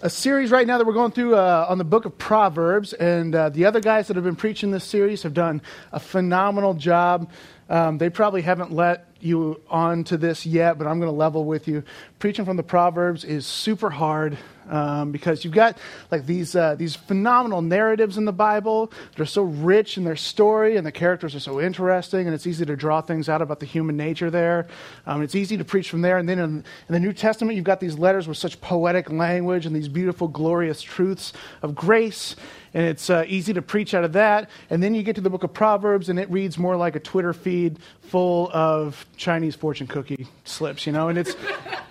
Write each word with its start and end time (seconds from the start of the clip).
a 0.00 0.08
series 0.08 0.52
right 0.52 0.66
now 0.66 0.78
that 0.78 0.86
we're 0.86 0.92
going 0.92 1.10
through 1.10 1.34
uh, 1.34 1.66
on 1.68 1.78
the 1.78 1.84
book 1.84 2.04
of 2.04 2.16
Proverbs, 2.16 2.92
and 2.92 3.34
uh, 3.34 3.48
the 3.48 3.64
other 3.64 3.80
guys 3.80 4.06
that 4.06 4.16
have 4.16 4.24
been 4.24 4.36
preaching 4.36 4.70
this 4.70 4.84
series 4.84 5.24
have 5.24 5.34
done 5.34 5.60
a 5.92 5.98
phenomenal 5.98 6.74
job. 6.74 7.28
Um, 7.68 7.98
they 7.98 8.08
probably 8.08 8.42
haven't 8.42 8.72
let 8.72 9.07
you 9.20 9.60
on 9.68 10.04
to 10.04 10.16
this 10.16 10.46
yet, 10.46 10.78
but 10.78 10.86
I'm 10.86 10.98
going 10.98 11.10
to 11.10 11.16
level 11.16 11.44
with 11.44 11.68
you. 11.68 11.82
Preaching 12.18 12.44
from 12.44 12.56
the 12.56 12.62
Proverbs 12.62 13.24
is 13.24 13.46
super 13.46 13.90
hard 13.90 14.38
um, 14.68 15.12
because 15.12 15.44
you've 15.44 15.54
got 15.54 15.78
like 16.10 16.26
these 16.26 16.54
uh, 16.54 16.74
these 16.74 16.94
phenomenal 16.94 17.62
narratives 17.62 18.18
in 18.18 18.24
the 18.24 18.32
Bible. 18.32 18.92
They're 19.16 19.26
so 19.26 19.42
rich 19.42 19.96
in 19.96 20.04
their 20.04 20.16
story, 20.16 20.76
and 20.76 20.86
the 20.86 20.92
characters 20.92 21.34
are 21.34 21.40
so 21.40 21.60
interesting, 21.60 22.26
and 22.26 22.34
it's 22.34 22.46
easy 22.46 22.64
to 22.66 22.76
draw 22.76 23.00
things 23.00 23.28
out 23.28 23.42
about 23.42 23.60
the 23.60 23.66
human 23.66 23.96
nature 23.96 24.30
there. 24.30 24.66
Um, 25.06 25.22
it's 25.22 25.34
easy 25.34 25.56
to 25.56 25.64
preach 25.64 25.90
from 25.90 26.02
there. 26.02 26.18
And 26.18 26.28
then 26.28 26.38
in, 26.38 26.64
in 26.88 26.92
the 26.92 27.00
New 27.00 27.12
Testament, 27.12 27.56
you've 27.56 27.64
got 27.64 27.80
these 27.80 27.98
letters 27.98 28.28
with 28.28 28.36
such 28.36 28.60
poetic 28.60 29.10
language 29.10 29.66
and 29.66 29.74
these 29.74 29.88
beautiful, 29.88 30.28
glorious 30.28 30.82
truths 30.82 31.32
of 31.62 31.74
grace 31.74 32.36
and 32.74 32.86
it's 32.86 33.10
uh, 33.10 33.24
easy 33.26 33.52
to 33.54 33.62
preach 33.62 33.94
out 33.94 34.04
of 34.04 34.12
that. 34.12 34.50
And 34.70 34.82
then 34.82 34.94
you 34.94 35.02
get 35.02 35.16
to 35.16 35.20
the 35.20 35.30
book 35.30 35.44
of 35.44 35.52
Proverbs, 35.52 36.08
and 36.08 36.18
it 36.18 36.30
reads 36.30 36.58
more 36.58 36.76
like 36.76 36.96
a 36.96 37.00
Twitter 37.00 37.32
feed 37.32 37.78
full 38.02 38.50
of 38.52 39.06
Chinese 39.18 39.54
fortune 39.54 39.86
cookie 39.86 40.26
slips, 40.44 40.86
you 40.86 40.92
know. 40.92 41.08
And 41.08 41.18
it's, 41.18 41.34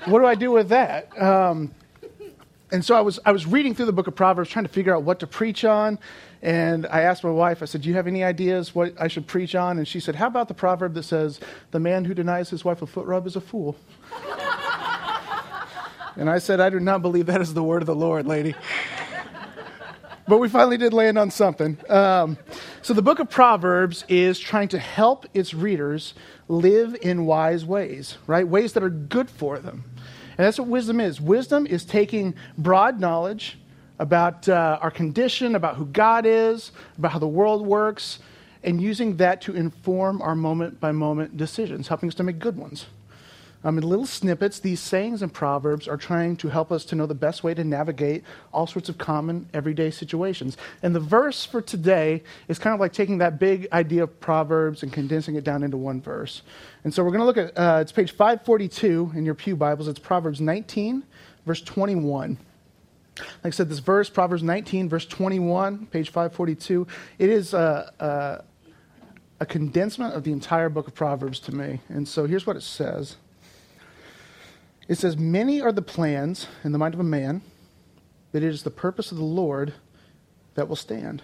what 0.06 0.20
do 0.20 0.26
I 0.26 0.36
do 0.36 0.52
with 0.52 0.70
that? 0.70 1.22
Um, 1.22 1.76
and 2.72 2.84
so 2.84 2.96
I 2.96 3.02
was, 3.02 3.20
I 3.26 3.32
was 3.32 3.46
reading 3.46 3.76
through 3.76 3.86
the 3.86 3.94
book 3.94 4.08
of 4.08 4.16
Proverbs 4.16 4.50
trying 4.50 4.66
to 4.66 4.72
figure 4.72 4.96
out 4.96 5.04
what 5.04 5.20
to 5.20 5.28
preach 5.28 5.64
on. 5.64 6.00
And 6.42 6.86
I 6.88 7.02
asked 7.02 7.24
my 7.24 7.30
wife, 7.30 7.62
I 7.62 7.66
said, 7.66 7.82
Do 7.82 7.90
you 7.90 7.96
have 7.96 8.08
any 8.08 8.24
ideas 8.24 8.74
what 8.76 8.94
I 9.00 9.08
should 9.08 9.28
preach 9.28 9.56
on? 9.56 9.78
And 9.78 9.88
she 9.88 10.00
said, 10.00 10.16
How 10.16 10.28
about 10.28 10.48
the 10.48 10.54
proverb 10.54 10.94
that 10.96 11.04
says, 11.04 11.40
The 11.72 11.80
man 11.80 12.06
who 12.06 12.14
denies 12.14 12.50
his 12.50 12.64
wife 12.66 12.82
a 12.82 12.88
foot 12.88 13.06
rub 13.06 13.26
is 13.28 13.36
a 13.36 13.42
fool? 13.42 13.76
and 16.16 16.30
I 16.30 16.40
said, 16.40 16.60
I 16.60 16.70
do 16.70 16.80
not 16.80 17.02
believe 17.02 17.26
that 17.28 17.42
is 17.42 17.54
the 17.54 17.64
word 17.64 17.82
of 17.82 17.88
the 17.88 17.96
Lord, 17.96 18.28
lady. 18.28 18.56
but 20.28 20.38
we 20.38 20.50
finally 20.50 20.78
did 20.78 20.94
land 20.94 21.18
on 21.18 21.32
something. 21.32 21.78
Um, 21.90 22.38
so 22.88 22.94
the 22.94 23.02
book 23.02 23.20
of 23.20 23.30
Proverbs 23.30 24.06
is 24.08 24.40
trying 24.40 24.70
to 24.70 24.80
help 24.80 25.26
its 25.34 25.54
readers 25.54 26.14
live 26.48 26.96
in 27.02 27.26
wise 27.26 27.66
ways, 27.66 28.18
right? 28.28 28.48
Ways 28.48 28.72
that 28.72 28.82
are 28.82 28.90
good 28.90 29.30
for 29.30 29.60
them. 29.60 29.84
And 30.38 30.46
that's 30.46 30.58
what 30.58 30.70
wisdom 30.70 31.02
is. 31.02 31.20
Wisdom 31.20 31.68
is 31.68 31.84
taking 31.84 32.34
broad 32.58 32.98
knowledge 33.02 33.60
about 34.00 34.48
uh, 34.48 34.80
our 34.82 34.90
condition, 34.90 35.54
about 35.56 35.76
who 35.76 35.86
God 35.86 36.26
is, 36.26 36.72
about 36.98 37.12
how 37.12 37.20
the 37.20 37.28
world 37.28 37.68
works, 37.68 38.20
and 38.64 38.80
using 38.82 39.18
that 39.18 39.42
to 39.42 39.54
inform 39.54 40.22
our 40.22 40.34
moment 40.34 40.80
by 40.80 40.94
moment 40.94 41.36
decisions, 41.36 41.90
helping 41.90 42.08
us 42.08 42.16
to 42.16 42.24
make 42.24 42.40
good 42.40 42.56
ones. 42.56 42.86
Um, 43.68 43.78
in 43.78 43.84
little 43.84 44.06
snippets, 44.06 44.60
these 44.60 44.80
sayings 44.80 45.22
and 45.22 45.34
proverbs 45.34 45.90
are 45.90 45.98
trying 45.98 46.38
to 46.38 46.48
help 46.48 46.72
us 46.72 46.86
to 46.86 46.96
know 46.96 47.06
the 47.06 47.14
best 47.14 47.44
way 47.44 47.54
to 47.54 47.66
navigate 47.66 48.24
all 48.54 48.66
sorts 48.66 48.88
of 48.88 48.98
common 48.98 49.50
everyday 49.54 49.92
situations. 49.92 50.56
And 50.82 50.96
the 50.96 51.02
verse 51.02 51.44
for 51.44 51.62
today 51.62 52.24
is 52.48 52.60
kind 52.60 52.74
of 52.74 52.80
like 52.80 52.94
taking 52.94 53.18
that 53.18 53.40
big 53.40 53.68
idea 53.74 54.04
of 54.04 54.22
proverbs 54.22 54.84
and 54.84 54.94
condensing 54.94 55.36
it 55.36 55.44
down 55.44 55.64
into 55.64 55.76
one 55.76 56.00
verse. 56.00 56.44
And 56.86 56.94
so 56.94 57.04
we're 57.04 57.12
going 57.12 57.20
to 57.20 57.26
look 57.26 57.36
at 57.36 57.58
uh, 57.58 57.80
it's 57.82 57.92
page 57.92 58.12
542 58.12 59.12
in 59.14 59.26
your 59.26 59.36
Pew 59.36 59.58
Bibles. 59.58 59.90
It's 59.90 60.00
Proverbs 60.00 60.40
19, 60.40 61.04
verse 61.46 61.62
21. 61.62 62.38
Like 63.18 63.28
I 63.44 63.50
said, 63.50 63.68
this 63.68 63.80
verse, 63.80 64.10
Proverbs 64.10 64.44
19, 64.44 64.88
verse 64.88 65.06
21, 65.06 65.88
page 65.88 66.08
542, 66.08 66.88
it 67.20 67.30
is 67.30 67.54
a, 67.54 67.92
a, 68.00 68.44
a 69.42 69.46
condensement 69.46 70.14
of 70.14 70.24
the 70.24 70.32
entire 70.32 70.70
book 70.70 70.88
of 70.88 70.96
Proverbs 70.96 71.42
to 71.42 71.54
me. 71.54 71.82
And 71.90 72.08
so 72.08 72.26
here's 72.28 72.48
what 72.48 72.56
it 72.56 72.64
says 72.64 73.18
it 74.88 74.98
says, 74.98 75.18
Many 75.18 75.62
are 75.62 75.72
the 75.72 75.82
plans 75.82 76.48
in 76.64 76.72
the 76.72 76.78
mind 76.78 76.94
of 76.94 77.00
a 77.00 77.04
man, 77.04 77.42
but 78.32 78.44
it 78.44 78.48
is 78.48 78.64
the 78.64 78.70
purpose 78.70 79.12
of 79.12 79.18
the 79.18 79.24
Lord 79.24 79.74
that 80.56 80.68
will 80.68 80.76
stand. 80.76 81.22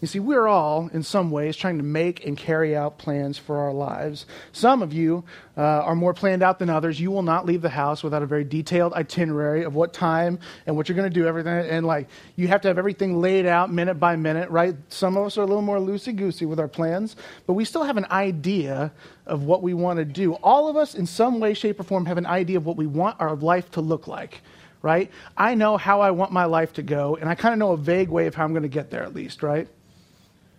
You 0.00 0.06
see, 0.06 0.20
we're 0.20 0.46
all, 0.46 0.88
in 0.92 1.02
some 1.02 1.32
ways, 1.32 1.56
trying 1.56 1.78
to 1.78 1.82
make 1.82 2.24
and 2.24 2.36
carry 2.36 2.76
out 2.76 2.98
plans 2.98 3.36
for 3.36 3.58
our 3.58 3.72
lives. 3.72 4.26
Some 4.52 4.80
of 4.80 4.92
you 4.92 5.24
uh, 5.56 5.60
are 5.60 5.96
more 5.96 6.14
planned 6.14 6.40
out 6.40 6.60
than 6.60 6.70
others. 6.70 7.00
You 7.00 7.10
will 7.10 7.24
not 7.24 7.46
leave 7.46 7.62
the 7.62 7.68
house 7.68 8.04
without 8.04 8.22
a 8.22 8.26
very 8.26 8.44
detailed 8.44 8.92
itinerary 8.92 9.64
of 9.64 9.74
what 9.74 9.92
time 9.92 10.38
and 10.66 10.76
what 10.76 10.88
you're 10.88 10.94
going 10.94 11.10
to 11.10 11.14
do, 11.14 11.26
everything. 11.26 11.52
And, 11.52 11.84
like, 11.84 12.08
you 12.36 12.46
have 12.46 12.60
to 12.60 12.68
have 12.68 12.78
everything 12.78 13.20
laid 13.20 13.44
out 13.44 13.72
minute 13.72 13.94
by 13.94 14.14
minute, 14.14 14.48
right? 14.50 14.76
Some 14.88 15.16
of 15.16 15.26
us 15.26 15.36
are 15.36 15.42
a 15.42 15.46
little 15.46 15.62
more 15.62 15.78
loosey 15.78 16.14
goosey 16.14 16.46
with 16.46 16.60
our 16.60 16.68
plans, 16.68 17.16
but 17.46 17.54
we 17.54 17.64
still 17.64 17.82
have 17.82 17.96
an 17.96 18.06
idea 18.12 18.92
of 19.26 19.42
what 19.42 19.62
we 19.62 19.74
want 19.74 19.98
to 19.98 20.04
do. 20.04 20.34
All 20.34 20.68
of 20.68 20.76
us, 20.76 20.94
in 20.94 21.06
some 21.06 21.40
way, 21.40 21.54
shape, 21.54 21.80
or 21.80 21.82
form, 21.82 22.06
have 22.06 22.18
an 22.18 22.26
idea 22.26 22.56
of 22.56 22.66
what 22.66 22.76
we 22.76 22.86
want 22.86 23.20
our 23.20 23.34
life 23.34 23.70
to 23.72 23.80
look 23.80 24.06
like 24.06 24.42
right? 24.80 25.10
I 25.36 25.56
know 25.56 25.76
how 25.76 26.02
I 26.02 26.12
want 26.12 26.30
my 26.30 26.44
life 26.44 26.74
to 26.74 26.84
go, 26.84 27.16
and 27.16 27.28
I 27.28 27.34
kind 27.34 27.52
of 27.52 27.58
know 27.58 27.72
a 27.72 27.76
vague 27.76 28.08
way 28.08 28.28
of 28.28 28.36
how 28.36 28.44
I'm 28.44 28.52
going 28.52 28.62
to 28.62 28.68
get 28.68 28.92
there, 28.92 29.02
at 29.02 29.12
least, 29.12 29.42
right? 29.42 29.66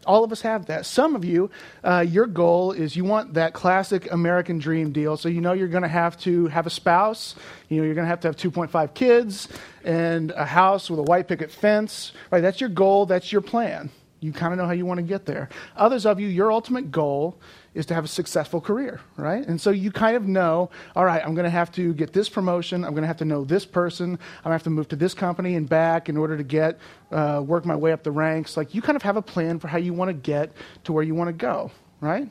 All 0.05 0.23
of 0.23 0.31
us 0.31 0.41
have 0.41 0.67
that. 0.67 0.85
Some 0.85 1.15
of 1.15 1.25
you, 1.25 1.51
uh, 1.83 2.05
your 2.07 2.25
goal 2.25 2.71
is 2.71 2.95
you 2.95 3.03
want 3.03 3.33
that 3.33 3.53
classic 3.53 4.11
American 4.11 4.57
dream 4.57 4.91
deal. 4.91 5.17
So 5.17 5.29
you 5.29 5.41
know 5.41 5.53
you're 5.53 5.67
going 5.67 5.83
to 5.83 5.89
have 5.89 6.17
to 6.19 6.47
have 6.47 6.65
a 6.65 6.69
spouse. 6.69 7.35
You 7.67 7.77
know 7.77 7.83
you're 7.83 7.95
going 7.95 8.05
to 8.05 8.09
have 8.09 8.21
to 8.21 8.27
have 8.29 8.37
2.5 8.37 8.93
kids 8.93 9.47
and 9.83 10.31
a 10.31 10.45
house 10.45 10.89
with 10.89 10.99
a 10.99 11.03
white 11.03 11.27
picket 11.27 11.51
fence. 11.51 12.13
Right? 12.31 12.41
That's 12.41 12.61
your 12.61 12.69
goal. 12.69 13.05
That's 13.05 13.31
your 13.31 13.41
plan. 13.41 13.89
You 14.21 14.33
kind 14.33 14.53
of 14.53 14.59
know 14.59 14.65
how 14.65 14.73
you 14.73 14.85
want 14.85 14.97
to 14.97 15.03
get 15.03 15.25
there. 15.25 15.49
Others 15.77 16.05
of 16.05 16.19
you, 16.19 16.27
your 16.27 16.51
ultimate 16.51 16.91
goal 16.91 17.39
is 17.73 17.85
to 17.85 17.93
have 17.93 18.03
a 18.03 18.07
successful 18.07 18.59
career, 18.59 18.99
right? 19.15 19.45
And 19.47 19.61
so 19.61 19.69
you 19.69 19.91
kind 19.91 20.17
of 20.17 20.27
know, 20.27 20.69
all 20.95 21.05
right, 21.05 21.21
I'm 21.23 21.35
going 21.35 21.45
to 21.45 21.49
have 21.49 21.71
to 21.73 21.93
get 21.93 22.11
this 22.11 22.27
promotion. 22.27 22.83
I'm 22.83 22.91
going 22.91 23.03
to 23.03 23.07
have 23.07 23.17
to 23.17 23.25
know 23.25 23.45
this 23.45 23.65
person. 23.65 24.11
I'm 24.11 24.43
going 24.43 24.49
to 24.49 24.51
have 24.51 24.63
to 24.63 24.69
move 24.69 24.89
to 24.89 24.95
this 24.95 25.13
company 25.13 25.55
and 25.55 25.69
back 25.69 26.09
in 26.09 26.17
order 26.17 26.35
to 26.35 26.43
get, 26.43 26.79
uh, 27.11 27.41
work 27.45 27.65
my 27.65 27.75
way 27.75 27.93
up 27.93 28.03
the 28.03 28.11
ranks. 28.11 28.57
Like 28.57 28.75
you 28.75 28.81
kind 28.81 28.95
of 28.95 29.03
have 29.03 29.15
a 29.15 29.21
plan 29.21 29.59
for 29.59 29.67
how 29.67 29.77
you 29.77 29.93
want 29.93 30.09
to 30.09 30.13
get 30.13 30.51
to 30.83 30.93
where 30.93 31.03
you 31.03 31.15
want 31.15 31.29
to 31.29 31.33
go, 31.33 31.71
right? 32.01 32.29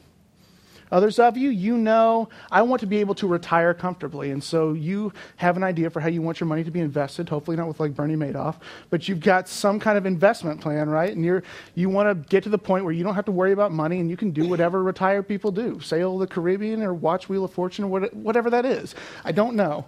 Others 0.91 1.19
of 1.19 1.37
you, 1.37 1.51
you 1.51 1.77
know, 1.77 2.29
I 2.51 2.63
want 2.63 2.81
to 2.81 2.87
be 2.87 2.99
able 2.99 3.15
to 3.17 3.27
retire 3.27 3.75
comfortably. 3.75 4.31
And 4.31 4.43
so 4.43 4.73
you 4.73 5.13
have 5.37 5.57
an 5.57 5.63
idea 5.63 5.91
for 5.91 6.01
how 6.01 6.09
you 6.09 6.23
want 6.23 6.41
your 6.41 6.47
money 6.47 6.65
to 6.65 6.71
be 6.71 6.81
invested, 6.81 7.29
hopefully 7.29 7.57
not 7.57 7.69
with 7.69 7.81
like 7.81 7.95
Bernie 7.95 8.17
Madoff, 8.17 8.57
but 8.91 9.09
you've 9.09 9.21
got 9.21 9.49
some 9.49 9.79
kind 9.79 9.99
of 9.99 10.07
investment 10.07 10.61
plan, 10.61 10.89
right? 10.89 11.15
And 11.15 11.25
you're, 11.25 11.43
you 11.75 11.89
want 11.89 12.09
to 12.09 12.29
get 12.29 12.45
to 12.45 12.49
the 12.49 12.59
point 12.59 12.85
where 12.85 12.93
you 12.93 13.05
don't 13.05 13.15
have 13.15 13.27
to 13.27 13.33
worry 13.33 13.53
about 13.53 13.73
money 13.73 14.01
and 14.01 14.11
you 14.11 14.17
can 14.17 14.31
do 14.31 14.49
whatever 14.49 14.83
retired 14.83 15.29
people 15.29 15.51
do 15.51 15.81
sail 15.81 16.19
the 16.19 16.27
Caribbean 16.27 16.83
or 16.83 16.95
watch 16.95 17.29
Wheel 17.29 17.45
of 17.45 17.53
Fortune 17.53 17.85
or 17.85 18.01
whatever 18.01 18.51
that 18.51 18.65
is. 18.65 18.95
I 19.25 19.33
don't 19.33 19.57
know. 19.57 19.87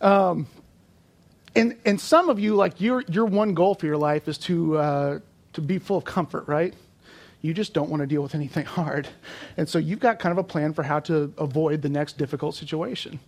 Um, 0.00 0.46
and, 1.54 1.76
and 1.84 2.00
some 2.00 2.28
of 2.28 2.38
you, 2.38 2.54
like 2.54 2.80
your, 2.80 3.02
your 3.08 3.24
one 3.24 3.54
goal 3.54 3.74
for 3.74 3.86
your 3.86 3.96
life 3.96 4.28
is 4.28 4.36
to, 4.38 4.76
uh, 4.76 5.18
to 5.54 5.60
be 5.60 5.78
full 5.78 5.96
of 5.96 6.04
comfort, 6.04 6.46
right? 6.48 6.74
You 7.42 7.54
just 7.54 7.74
don't 7.74 7.90
want 7.90 8.00
to 8.00 8.06
deal 8.06 8.22
with 8.22 8.34
anything 8.34 8.64
hard. 8.78 9.08
And 9.56 9.68
so 9.68 9.78
you've 9.78 10.00
got 10.00 10.18
kind 10.18 10.32
of 10.32 10.38
a 10.38 10.44
plan 10.44 10.72
for 10.72 10.82
how 10.82 11.00
to 11.00 11.32
avoid 11.38 11.82
the 11.82 11.88
next 11.88 12.18
difficult 12.18 12.54
situation, 12.54 13.20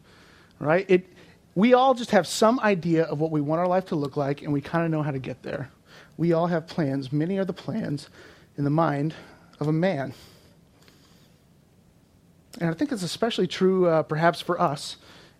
right? 0.59 0.87
It, 0.89 1.07
we 1.55 1.75
all 1.75 1.95
just 1.95 2.11
have 2.13 2.27
some 2.27 2.61
idea 2.61 3.05
of 3.05 3.21
what 3.21 3.31
we 3.31 3.41
want 3.41 3.61
our 3.61 3.69
life 3.69 3.87
to 3.87 3.97
look 3.97 4.17
like, 4.17 4.43
and 4.43 4.53
we 4.53 4.61
kind 4.61 4.85
of 4.85 4.91
know 4.91 5.03
how 5.03 5.11
to 5.11 5.19
get 5.19 5.43
there. 5.43 5.71
We 6.17 6.33
all 6.33 6.47
have 6.47 6.67
plans. 6.67 7.13
Many 7.13 7.39
are 7.39 7.45
the 7.45 7.53
plans 7.53 8.09
in 8.57 8.65
the 8.65 8.71
mind 8.71 9.15
of 9.61 9.69
a 9.69 9.73
man. 9.73 10.15
And 12.61 12.71
I 12.71 12.75
think 12.75 12.93
it's 12.93 13.03
especially 13.03 13.47
true, 13.47 13.87
uh, 13.87 14.03
perhaps, 14.03 14.41
for 14.41 14.61
us 14.61 14.97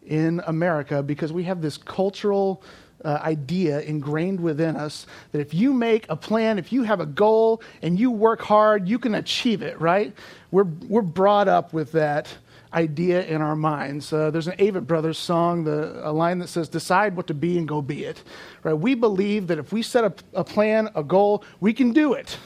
in 0.07 0.41
America 0.47 1.03
because 1.03 1.33
we 1.33 1.45
have 1.45 1.61
this 1.61 1.77
cultural 1.77 2.63
uh, 3.05 3.19
idea 3.23 3.81
ingrained 3.81 4.41
within 4.41 4.77
us 4.77 5.07
that 5.33 5.41
if 5.41 5.55
you 5.55 5.73
make 5.73 6.07
a 6.09 6.17
plan, 6.17 6.59
if 6.59 6.73
you 6.73 6.83
have 6.83 7.01
a 7.01 7.07
goal 7.07 7.63
and 7.83 7.99
you 7.99 8.11
work 8.11 8.41
hard, 8.41 8.89
you 8.89 8.99
can 8.99 9.15
achieve 9.15 9.63
it, 9.63 9.81
right? 9.81 10.13
We're, 10.51 10.65
we're 10.65 11.03
brought 11.03 11.49
up 11.49 11.73
with 11.73 11.93
that 11.93 12.29
idea 12.73 13.25
in 13.25 13.41
our 13.41 13.57
minds. 13.57 14.13
Uh, 14.13 14.31
there's 14.31 14.49
an 14.49 14.57
Avett 14.59 14.87
Brothers 14.87 15.19
song, 15.19 15.65
the, 15.65 16.07
a 16.07 16.13
line 16.13 16.39
that 16.39 16.49
says, 16.49 16.69
Decide 16.69 17.17
what 17.17 17.27
to 17.29 17.35
be 17.35 17.59
and 17.59 17.67
go 17.67 17.81
be 17.81 18.05
it. 18.05 18.23
Right? 18.63 18.75
We 18.75 18.95
believe 18.95 19.47
that 19.47 19.59
if 19.59 19.73
we 19.73 19.83
set 19.83 20.05
a, 20.05 20.13
a 20.35 20.45
plan, 20.45 20.91
a 20.95 21.03
goal, 21.03 21.45
we 21.61 21.73
can 21.73 21.93
do 21.93 22.13
it. 22.13 22.39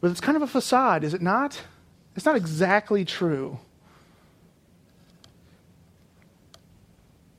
But 0.00 0.10
it's 0.10 0.20
kind 0.20 0.36
of 0.36 0.42
a 0.42 0.46
facade, 0.46 1.02
is 1.02 1.14
it 1.14 1.22
not? 1.22 1.60
It's 2.14 2.26
not 2.26 2.36
exactly 2.36 3.04
true. 3.04 3.58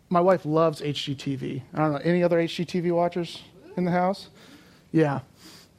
My 0.09 0.19
wife 0.19 0.45
loves 0.45 0.81
HGTV. 0.81 1.61
I 1.73 1.77
don't 1.77 1.91
know 1.93 1.99
any 2.03 2.23
other 2.23 2.37
HGTV 2.37 2.91
watchers 2.91 3.43
in 3.75 3.85
the 3.85 3.91
house. 3.91 4.29
Yeah. 4.91 5.21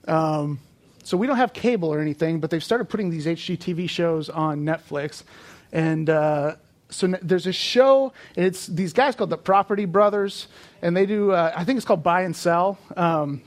Um, 0.06 0.60
so 1.04 1.16
we 1.16 1.26
don't 1.26 1.36
have 1.36 1.52
cable 1.52 1.88
or 1.88 2.00
anything, 2.00 2.40
but 2.40 2.50
they've 2.50 2.64
started 2.64 2.88
putting 2.88 3.10
these 3.10 3.26
HGTV 3.26 3.88
shows 3.88 4.28
on 4.28 4.64
Netflix, 4.64 5.22
and 5.72 6.10
uh, 6.10 6.56
so 6.88 7.06
there's 7.22 7.46
a 7.46 7.52
show. 7.52 8.12
And 8.36 8.44
it's 8.44 8.66
these 8.66 8.92
guys 8.92 9.14
called 9.14 9.30
the 9.30 9.38
Property 9.38 9.84
Brothers, 9.84 10.48
and 10.82 10.96
they 10.96 11.06
do. 11.06 11.30
Uh, 11.32 11.52
I 11.54 11.64
think 11.64 11.76
it's 11.76 11.86
called 11.86 12.02
Buy 12.02 12.22
and 12.22 12.34
Sell. 12.34 12.78
Um, 12.96 13.42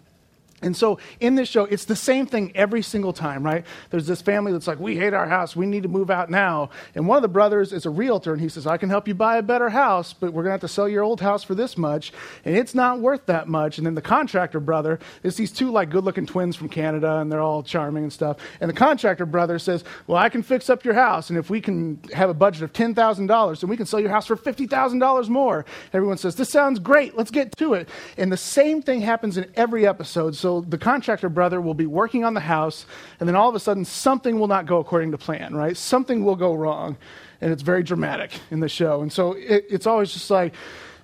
And 0.61 0.75
so 0.75 0.99
in 1.19 1.35
this 1.35 1.47
show, 1.47 1.65
it's 1.65 1.85
the 1.85 1.95
same 1.95 2.25
thing 2.25 2.51
every 2.55 2.81
single 2.81 3.13
time, 3.13 3.43
right? 3.43 3.65
There's 3.89 4.07
this 4.07 4.21
family 4.21 4.51
that's 4.51 4.67
like, 4.67 4.79
we 4.79 4.97
hate 4.97 5.13
our 5.13 5.27
house. 5.27 5.55
We 5.55 5.65
need 5.65 5.83
to 5.83 5.89
move 5.89 6.09
out 6.09 6.29
now. 6.29 6.69
And 6.95 7.07
one 7.07 7.17
of 7.17 7.21
the 7.21 7.29
brothers 7.29 7.71
is 7.71 7.85
a 7.85 7.89
realtor, 7.89 8.33
and 8.33 8.41
he 8.41 8.49
says, 8.49 8.67
I 8.67 8.77
can 8.77 8.89
help 8.89 9.07
you 9.07 9.13
buy 9.13 9.37
a 9.37 9.41
better 9.41 9.69
house, 9.69 10.13
but 10.13 10.33
we're 10.33 10.43
going 10.43 10.49
to 10.49 10.53
have 10.53 10.61
to 10.61 10.67
sell 10.67 10.89
your 10.89 11.03
old 11.03 11.21
house 11.21 11.43
for 11.43 11.55
this 11.55 11.77
much. 11.77 12.11
And 12.43 12.57
it's 12.57 12.75
not 12.75 12.99
worth 12.99 13.25
that 13.27 13.47
much. 13.47 13.77
And 13.77 13.87
then 13.87 13.95
the 13.95 14.01
contractor 14.01 14.59
brother 14.59 14.99
is 15.23 15.37
these 15.37 15.51
two 15.51 15.71
like 15.71 15.89
good 15.89 16.03
looking 16.03 16.25
twins 16.25 16.55
from 16.55 16.69
Canada, 16.69 17.17
and 17.17 17.31
they're 17.31 17.41
all 17.41 17.63
charming 17.63 18.03
and 18.03 18.13
stuff. 18.13 18.37
And 18.59 18.69
the 18.69 18.75
contractor 18.75 19.25
brother 19.25 19.59
says, 19.59 19.83
Well, 20.07 20.17
I 20.17 20.29
can 20.29 20.43
fix 20.43 20.69
up 20.69 20.83
your 20.83 20.93
house. 20.93 21.29
And 21.29 21.39
if 21.39 21.49
we 21.49 21.61
can 21.61 21.99
have 22.13 22.29
a 22.29 22.33
budget 22.33 22.63
of 22.63 22.73
$10,000, 22.73 23.61
then 23.61 23.69
we 23.69 23.77
can 23.77 23.85
sell 23.85 23.99
your 23.99 24.09
house 24.09 24.27
for 24.27 24.35
$50,000 24.35 25.29
more. 25.29 25.65
Everyone 25.93 26.17
says, 26.17 26.35
This 26.35 26.49
sounds 26.49 26.79
great. 26.79 27.15
Let's 27.15 27.31
get 27.31 27.55
to 27.57 27.73
it. 27.73 27.87
And 28.17 28.31
the 28.31 28.37
same 28.37 28.81
thing 28.81 29.01
happens 29.01 29.37
in 29.37 29.49
every 29.55 29.87
episode. 29.87 30.35
So 30.35 30.48
so 30.49 30.61
the 30.61 30.79
contractor 30.79 31.29
brother 31.29 31.61
will 31.61 31.75
be 31.75 31.85
working 31.85 32.25
on 32.25 32.33
the 32.33 32.39
house, 32.39 32.87
and 33.19 33.29
then 33.29 33.35
all 33.35 33.49
of 33.49 33.53
a 33.53 33.59
sudden 33.59 33.85
something 33.85 34.39
will 34.39 34.47
not 34.47 34.65
go 34.65 34.79
according 34.79 35.11
to 35.11 35.17
plan, 35.19 35.53
right? 35.53 35.77
Something 35.77 36.25
will 36.25 36.35
go 36.35 36.55
wrong, 36.55 36.97
and 37.39 37.51
it's 37.53 37.61
very 37.61 37.83
dramatic 37.83 38.31
in 38.49 38.59
the 38.59 38.67
show. 38.67 39.03
And 39.03 39.13
so 39.13 39.33
it, 39.33 39.65
it's 39.69 39.85
always 39.85 40.11
just 40.11 40.31
like, 40.31 40.55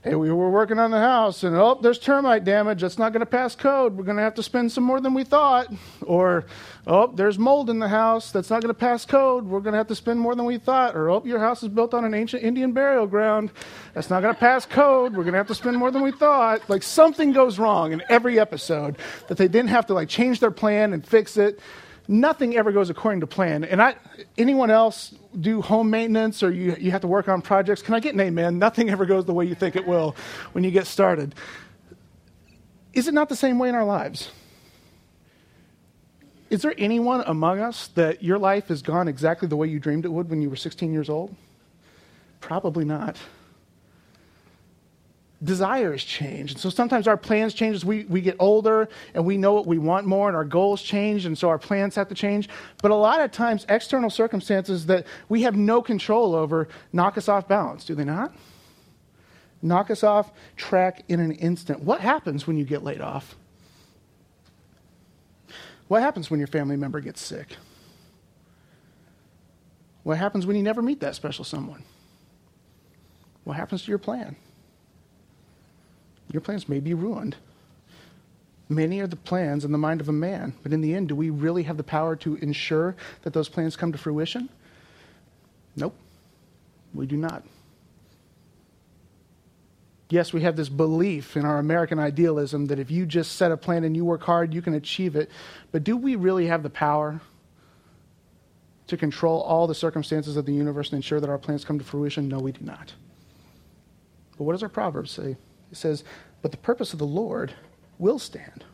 hey, 0.05 0.13
we 0.13 0.31
were 0.31 0.51
working 0.51 0.77
on 0.77 0.91
the 0.91 0.99
house, 0.99 1.43
and 1.43 1.55
oh, 1.55 1.79
there's 1.81 1.97
termite 1.97 2.43
damage. 2.43 2.81
That's 2.81 2.99
not 2.99 3.11
going 3.11 3.21
to 3.21 3.25
pass 3.25 3.55
code. 3.55 3.97
We're 3.97 4.03
going 4.03 4.17
to 4.17 4.23
have 4.23 4.35
to 4.35 4.43
spend 4.43 4.71
some 4.71 4.83
more 4.83 5.01
than 5.01 5.15
we 5.15 5.23
thought. 5.23 5.73
Or, 6.05 6.45
oh, 6.85 7.07
there's 7.07 7.39
mold 7.39 7.71
in 7.71 7.79
the 7.79 7.87
house. 7.87 8.31
That's 8.31 8.51
not 8.51 8.61
going 8.61 8.73
to 8.73 8.79
pass 8.79 9.03
code. 9.03 9.45
We're 9.45 9.61
going 9.61 9.73
to 9.73 9.79
have 9.79 9.87
to 9.87 9.95
spend 9.95 10.19
more 10.19 10.35
than 10.35 10.45
we 10.45 10.59
thought. 10.59 10.95
Or, 10.95 11.09
oh, 11.09 11.25
your 11.25 11.39
house 11.39 11.63
is 11.63 11.69
built 11.69 11.95
on 11.95 12.05
an 12.05 12.13
ancient 12.13 12.43
Indian 12.43 12.71
burial 12.71 13.07
ground. 13.07 13.51
That's 13.95 14.11
not 14.11 14.21
going 14.21 14.35
to 14.35 14.39
pass 14.39 14.67
code. 14.67 15.13
We're 15.13 15.23
going 15.23 15.33
to 15.33 15.39
have 15.39 15.47
to 15.47 15.55
spend 15.55 15.75
more 15.75 15.89
than 15.89 16.03
we 16.03 16.11
thought. 16.11 16.69
Like 16.69 16.83
something 16.83 17.31
goes 17.31 17.57
wrong 17.57 17.91
in 17.91 18.03
every 18.07 18.39
episode 18.39 18.99
that 19.27 19.37
they 19.37 19.47
didn't 19.47 19.69
have 19.69 19.87
to 19.87 19.95
like 19.95 20.07
change 20.07 20.39
their 20.39 20.51
plan 20.51 20.93
and 20.93 21.05
fix 21.05 21.35
it 21.35 21.59
nothing 22.07 22.55
ever 22.55 22.71
goes 22.71 22.89
according 22.89 23.21
to 23.21 23.27
plan. 23.27 23.63
And 23.63 23.81
I, 23.81 23.95
anyone 24.37 24.71
else 24.71 25.13
do 25.39 25.61
home 25.61 25.89
maintenance 25.89 26.43
or 26.43 26.51
you, 26.51 26.75
you 26.79 26.91
have 26.91 27.01
to 27.01 27.07
work 27.07 27.27
on 27.27 27.41
projects? 27.41 27.81
Can 27.81 27.93
I 27.93 27.99
get 27.99 28.13
an 28.13 28.21
amen? 28.21 28.59
Nothing 28.59 28.89
ever 28.89 29.05
goes 29.05 29.25
the 29.25 29.33
way 29.33 29.45
you 29.45 29.55
think 29.55 29.75
it 29.75 29.87
will 29.87 30.15
when 30.53 30.63
you 30.63 30.71
get 30.71 30.87
started. 30.87 31.35
Is 32.93 33.07
it 33.07 33.13
not 33.13 33.29
the 33.29 33.35
same 33.35 33.59
way 33.59 33.69
in 33.69 33.75
our 33.75 33.85
lives? 33.85 34.31
Is 36.49 36.61
there 36.61 36.73
anyone 36.77 37.23
among 37.25 37.59
us 37.59 37.87
that 37.95 38.23
your 38.23 38.37
life 38.37 38.67
has 38.67 38.81
gone 38.81 39.07
exactly 39.07 39.47
the 39.47 39.57
way 39.57 39.67
you 39.67 39.79
dreamed 39.79 40.05
it 40.05 40.09
would 40.09 40.29
when 40.29 40.41
you 40.41 40.49
were 40.49 40.55
16 40.55 40.93
years 40.93 41.09
old? 41.09 41.35
Probably 42.39 42.85
not 42.85 43.17
desires 45.45 46.03
change. 46.03 46.51
And 46.51 46.59
so 46.59 46.69
sometimes 46.69 47.07
our 47.07 47.17
plans 47.17 47.53
change 47.53 47.75
as 47.75 47.85
we, 47.85 48.05
we 48.05 48.21
get 48.21 48.35
older 48.39 48.89
and 49.13 49.25
we 49.25 49.37
know 49.37 49.53
what 49.53 49.67
we 49.67 49.77
want 49.77 50.05
more 50.05 50.27
and 50.27 50.35
our 50.35 50.45
goals 50.45 50.81
change 50.81 51.25
and 51.25 51.37
so 51.37 51.49
our 51.49 51.59
plans 51.59 51.95
have 51.95 52.07
to 52.09 52.15
change. 52.15 52.49
But 52.81 52.91
a 52.91 52.95
lot 52.95 53.21
of 53.21 53.31
times 53.31 53.65
external 53.69 54.09
circumstances 54.09 54.85
that 54.87 55.05
we 55.29 55.43
have 55.43 55.55
no 55.55 55.81
control 55.81 56.35
over 56.35 56.67
knock 56.91 57.17
us 57.17 57.29
off 57.29 57.47
balance, 57.47 57.85
do 57.85 57.95
they 57.95 58.03
not? 58.03 58.33
Knock 59.61 59.89
us 59.89 60.03
off 60.03 60.31
track 60.57 61.03
in 61.07 61.19
an 61.19 61.31
instant. 61.31 61.81
What 61.81 62.01
happens 62.01 62.45
when 62.45 62.57
you 62.57 62.65
get 62.65 62.83
laid 62.83 63.01
off? 63.01 63.35
What 65.87 66.01
happens 66.01 66.29
when 66.29 66.39
your 66.39 66.47
family 66.47 66.75
member 66.75 66.99
gets 66.99 67.21
sick? 67.21 67.55
What 70.03 70.17
happens 70.17 70.45
when 70.45 70.55
you 70.55 70.63
never 70.63 70.81
meet 70.81 70.99
that 71.01 71.15
special 71.15 71.45
someone? 71.45 71.83
What 73.43 73.57
happens 73.57 73.83
to 73.83 73.89
your 73.89 73.97
plan? 73.97 74.35
Your 76.35 76.41
plans 76.41 76.67
may 76.67 76.81
be 76.81 76.93
ruined. 76.93 77.37
Many 78.67 78.99
are 78.99 79.07
the 79.07 79.15
plans 79.15 79.63
in 79.63 79.71
the 79.71 79.77
mind 79.77 80.01
of 80.01 80.09
a 80.09 80.11
man, 80.11 80.53
but 80.63 80.73
in 80.73 80.81
the 80.81 80.93
end, 80.93 81.07
do 81.07 81.15
we 81.15 81.29
really 81.29 81.63
have 81.63 81.77
the 81.77 81.83
power 81.83 82.17
to 82.17 82.35
ensure 82.35 82.97
that 83.21 83.31
those 83.31 83.47
plans 83.47 83.77
come 83.77 83.93
to 83.93 83.97
fruition? 83.97 84.49
Nope, 85.77 85.95
we 86.93 87.05
do 87.05 87.15
not. 87.15 87.43
Yes, 90.09 90.33
we 90.33 90.41
have 90.41 90.57
this 90.57 90.67
belief 90.67 91.37
in 91.37 91.45
our 91.45 91.57
American 91.57 91.99
idealism 91.99 92.65
that 92.65 92.79
if 92.79 92.91
you 92.91 93.05
just 93.05 93.37
set 93.37 93.53
a 93.53 93.57
plan 93.57 93.85
and 93.85 93.95
you 93.95 94.03
work 94.03 94.23
hard, 94.23 94.53
you 94.53 94.61
can 94.61 94.73
achieve 94.73 95.15
it. 95.15 95.31
But 95.71 95.85
do 95.85 95.95
we 95.95 96.17
really 96.17 96.47
have 96.47 96.63
the 96.63 96.69
power 96.69 97.21
to 98.87 98.97
control 98.97 99.41
all 99.41 99.67
the 99.67 99.73
circumstances 99.73 100.35
of 100.35 100.45
the 100.45 100.53
universe 100.53 100.89
and 100.89 100.97
ensure 100.97 101.21
that 101.21 101.29
our 101.29 101.37
plans 101.37 101.63
come 101.63 101.79
to 101.79 101.85
fruition? 101.85 102.27
No, 102.27 102.39
we 102.39 102.51
do 102.51 102.65
not. 102.65 102.93
But 104.37 104.43
what 104.43 104.51
does 104.51 104.63
our 104.63 104.69
proverb 104.69 105.07
say? 105.07 105.37
It 105.71 105.77
says, 105.77 106.03
But 106.45 106.51
the 106.51 106.57
purpose 106.57 106.93
of 106.93 106.99
the 106.99 107.07
Lord 107.07 107.55
will 107.97 108.19
stand. 108.19 108.65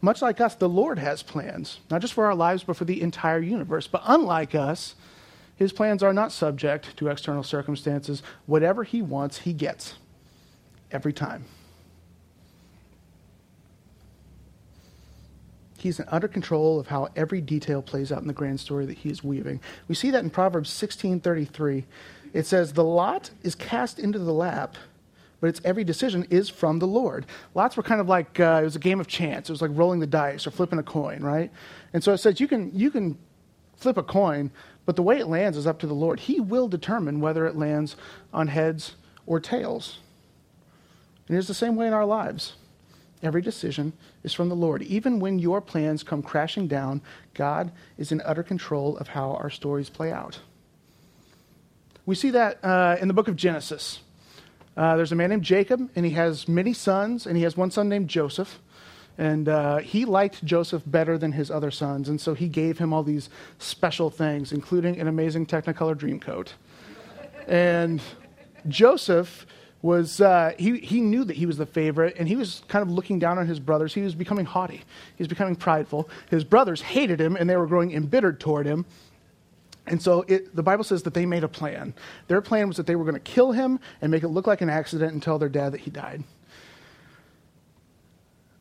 Much 0.00 0.20
like 0.20 0.40
us, 0.40 0.56
the 0.56 0.68
Lord 0.68 0.98
has 0.98 1.22
plans, 1.22 1.78
not 1.88 2.00
just 2.00 2.12
for 2.12 2.26
our 2.26 2.34
lives, 2.34 2.64
but 2.64 2.76
for 2.76 2.84
the 2.84 3.02
entire 3.02 3.38
universe. 3.38 3.86
But 3.86 4.02
unlike 4.04 4.56
us, 4.56 4.96
his 5.54 5.72
plans 5.72 6.02
are 6.02 6.12
not 6.12 6.32
subject 6.32 6.96
to 6.96 7.06
external 7.06 7.44
circumstances. 7.44 8.24
Whatever 8.46 8.82
he 8.82 9.00
wants, 9.00 9.38
he 9.38 9.52
gets 9.52 9.94
every 10.90 11.12
time. 11.12 11.44
He's 15.78 16.00
in 16.00 16.06
utter 16.08 16.26
control 16.26 16.80
of 16.80 16.88
how 16.88 17.10
every 17.14 17.40
detail 17.40 17.80
plays 17.80 18.10
out 18.10 18.22
in 18.22 18.26
the 18.26 18.32
grand 18.32 18.58
story 18.58 18.86
that 18.86 18.98
he 18.98 19.08
is 19.08 19.22
weaving. 19.22 19.60
We 19.86 19.94
see 19.94 20.10
that 20.10 20.24
in 20.24 20.30
Proverbs 20.30 20.68
16:33. 20.68 21.86
It 22.32 22.44
says, 22.44 22.72
"The 22.72 22.82
lot 22.82 23.30
is 23.44 23.54
cast 23.54 24.00
into 24.00 24.18
the 24.18 24.34
lap, 24.34 24.74
but 25.40 25.48
it's 25.48 25.60
every 25.64 25.84
decision 25.84 26.26
is 26.30 26.48
from 26.48 26.78
the 26.78 26.86
Lord. 26.86 27.26
Lots 27.54 27.76
were 27.76 27.82
kind 27.82 28.00
of 28.00 28.08
like 28.08 28.38
uh, 28.38 28.60
it 28.60 28.64
was 28.64 28.76
a 28.76 28.80
game 28.80 29.00
of 29.00 29.06
chance. 29.06 29.48
It 29.48 29.52
was 29.52 29.62
like 29.62 29.70
rolling 29.74 30.00
the 30.00 30.06
dice 30.06 30.46
or 30.46 30.50
flipping 30.50 30.78
a 30.78 30.82
coin, 30.82 31.22
right? 31.22 31.50
And 31.92 32.04
so 32.04 32.12
it 32.12 32.18
says 32.18 32.40
you 32.40 32.48
can 32.48 32.70
you 32.74 32.90
can 32.90 33.18
flip 33.76 33.96
a 33.96 34.02
coin, 34.02 34.50
but 34.84 34.96
the 34.96 35.02
way 35.02 35.18
it 35.18 35.26
lands 35.26 35.56
is 35.56 35.66
up 35.66 35.78
to 35.80 35.86
the 35.86 35.94
Lord. 35.94 36.20
He 36.20 36.40
will 36.40 36.68
determine 36.68 37.20
whether 37.20 37.46
it 37.46 37.56
lands 37.56 37.96
on 38.32 38.48
heads 38.48 38.96
or 39.26 39.40
tails. 39.40 39.98
And 41.28 41.38
it's 41.38 41.48
the 41.48 41.54
same 41.54 41.76
way 41.76 41.86
in 41.86 41.92
our 41.92 42.04
lives. 42.04 42.54
Every 43.22 43.42
decision 43.42 43.92
is 44.22 44.32
from 44.32 44.48
the 44.48 44.56
Lord. 44.56 44.82
Even 44.82 45.20
when 45.20 45.38
your 45.38 45.60
plans 45.60 46.02
come 46.02 46.22
crashing 46.22 46.66
down, 46.68 47.02
God 47.34 47.70
is 47.98 48.12
in 48.12 48.22
utter 48.24 48.42
control 48.42 48.96
of 48.96 49.08
how 49.08 49.32
our 49.32 49.50
stories 49.50 49.90
play 49.90 50.10
out. 50.10 50.40
We 52.06 52.14
see 52.14 52.30
that 52.30 52.64
uh, 52.64 52.96
in 53.00 53.08
the 53.08 53.14
book 53.14 53.28
of 53.28 53.36
Genesis. 53.36 54.00
Uh, 54.76 54.96
there's 54.96 55.12
a 55.12 55.16
man 55.16 55.30
named 55.30 55.42
Jacob, 55.42 55.90
and 55.96 56.06
he 56.06 56.12
has 56.12 56.48
many 56.48 56.72
sons, 56.72 57.26
and 57.26 57.36
he 57.36 57.42
has 57.42 57.56
one 57.56 57.70
son 57.70 57.88
named 57.88 58.08
Joseph. 58.08 58.60
And 59.18 59.48
uh, 59.48 59.78
he 59.78 60.04
liked 60.04 60.44
Joseph 60.44 60.82
better 60.86 61.18
than 61.18 61.32
his 61.32 61.50
other 61.50 61.70
sons, 61.70 62.08
and 62.08 62.20
so 62.20 62.32
he 62.32 62.48
gave 62.48 62.78
him 62.78 62.92
all 62.92 63.02
these 63.02 63.28
special 63.58 64.08
things, 64.08 64.52
including 64.52 64.98
an 64.98 65.08
amazing 65.08 65.46
Technicolor 65.46 65.94
Dreamcoat. 65.94 66.52
and 67.46 68.00
Joseph 68.68 69.46
was, 69.82 70.20
uh, 70.20 70.52
he, 70.58 70.78
he 70.78 71.00
knew 71.00 71.24
that 71.24 71.36
he 71.36 71.46
was 71.46 71.56
the 71.56 71.66
favorite, 71.66 72.16
and 72.18 72.28
he 72.28 72.36
was 72.36 72.62
kind 72.68 72.82
of 72.82 72.90
looking 72.90 73.18
down 73.18 73.38
on 73.38 73.46
his 73.46 73.58
brothers. 73.58 73.94
He 73.94 74.02
was 74.02 74.14
becoming 74.14 74.44
haughty, 74.44 74.76
he 75.16 75.22
was 75.22 75.28
becoming 75.28 75.56
prideful. 75.56 76.08
His 76.30 76.44
brothers 76.44 76.80
hated 76.80 77.20
him, 77.20 77.36
and 77.36 77.48
they 77.48 77.56
were 77.56 77.66
growing 77.66 77.92
embittered 77.92 78.40
toward 78.40 78.66
him. 78.66 78.84
And 79.90 80.00
so 80.00 80.24
it, 80.28 80.54
the 80.54 80.62
Bible 80.62 80.84
says 80.84 81.02
that 81.02 81.14
they 81.14 81.26
made 81.26 81.42
a 81.42 81.48
plan. 81.48 81.94
Their 82.28 82.40
plan 82.40 82.68
was 82.68 82.76
that 82.76 82.86
they 82.86 82.94
were 82.94 83.04
going 83.04 83.14
to 83.14 83.20
kill 83.20 83.50
him 83.50 83.80
and 84.00 84.10
make 84.10 84.22
it 84.22 84.28
look 84.28 84.46
like 84.46 84.60
an 84.60 84.70
accident 84.70 85.12
and 85.12 85.22
tell 85.22 85.38
their 85.38 85.48
dad 85.48 85.72
that 85.72 85.80
he 85.80 85.90
died. 85.90 86.22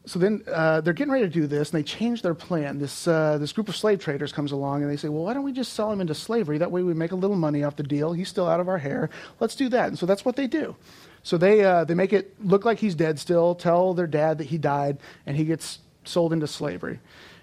So 0.07 0.17
then 0.17 0.41
uh, 0.51 0.81
they're 0.81 0.93
getting 0.93 1.13
ready 1.13 1.27
to 1.27 1.31
do 1.31 1.45
this, 1.45 1.69
and 1.69 1.77
they 1.77 1.83
change 1.83 2.23
their 2.23 2.33
plan. 2.33 2.79
This, 2.79 3.07
uh, 3.07 3.37
this 3.37 3.51
group 3.51 3.69
of 3.69 3.75
slave 3.75 3.99
traders 3.99 4.31
comes 4.31 4.51
along, 4.51 4.81
and 4.81 4.89
they 4.91 4.97
say, 4.97 5.07
Well, 5.07 5.23
why 5.23 5.35
don't 5.35 5.43
we 5.43 5.51
just 5.51 5.73
sell 5.73 5.91
him 5.91 6.01
into 6.01 6.15
slavery? 6.15 6.57
That 6.57 6.71
way 6.71 6.81
we 6.81 6.95
make 6.95 7.11
a 7.11 7.15
little 7.15 7.35
money 7.35 7.63
off 7.63 7.75
the 7.75 7.83
deal. 7.83 8.11
He's 8.13 8.27
still 8.27 8.47
out 8.47 8.59
of 8.59 8.67
our 8.67 8.79
hair. 8.79 9.11
Let's 9.39 9.55
do 9.55 9.69
that. 9.69 9.89
And 9.89 9.99
so 9.99 10.07
that's 10.07 10.25
what 10.25 10.35
they 10.35 10.47
do. 10.47 10.75
So 11.21 11.37
they, 11.37 11.63
uh, 11.63 11.83
they 11.83 11.93
make 11.93 12.11
it 12.11 12.33
look 12.43 12.65
like 12.65 12.79
he's 12.79 12.95
dead 12.95 13.19
still, 13.19 13.53
tell 13.53 13.93
their 13.93 14.07
dad 14.07 14.39
that 14.39 14.45
he 14.45 14.57
died, 14.57 14.97
and 15.27 15.37
he 15.37 15.45
gets 15.45 15.77
sold 16.05 16.33
into 16.33 16.47
slavery. 16.47 16.99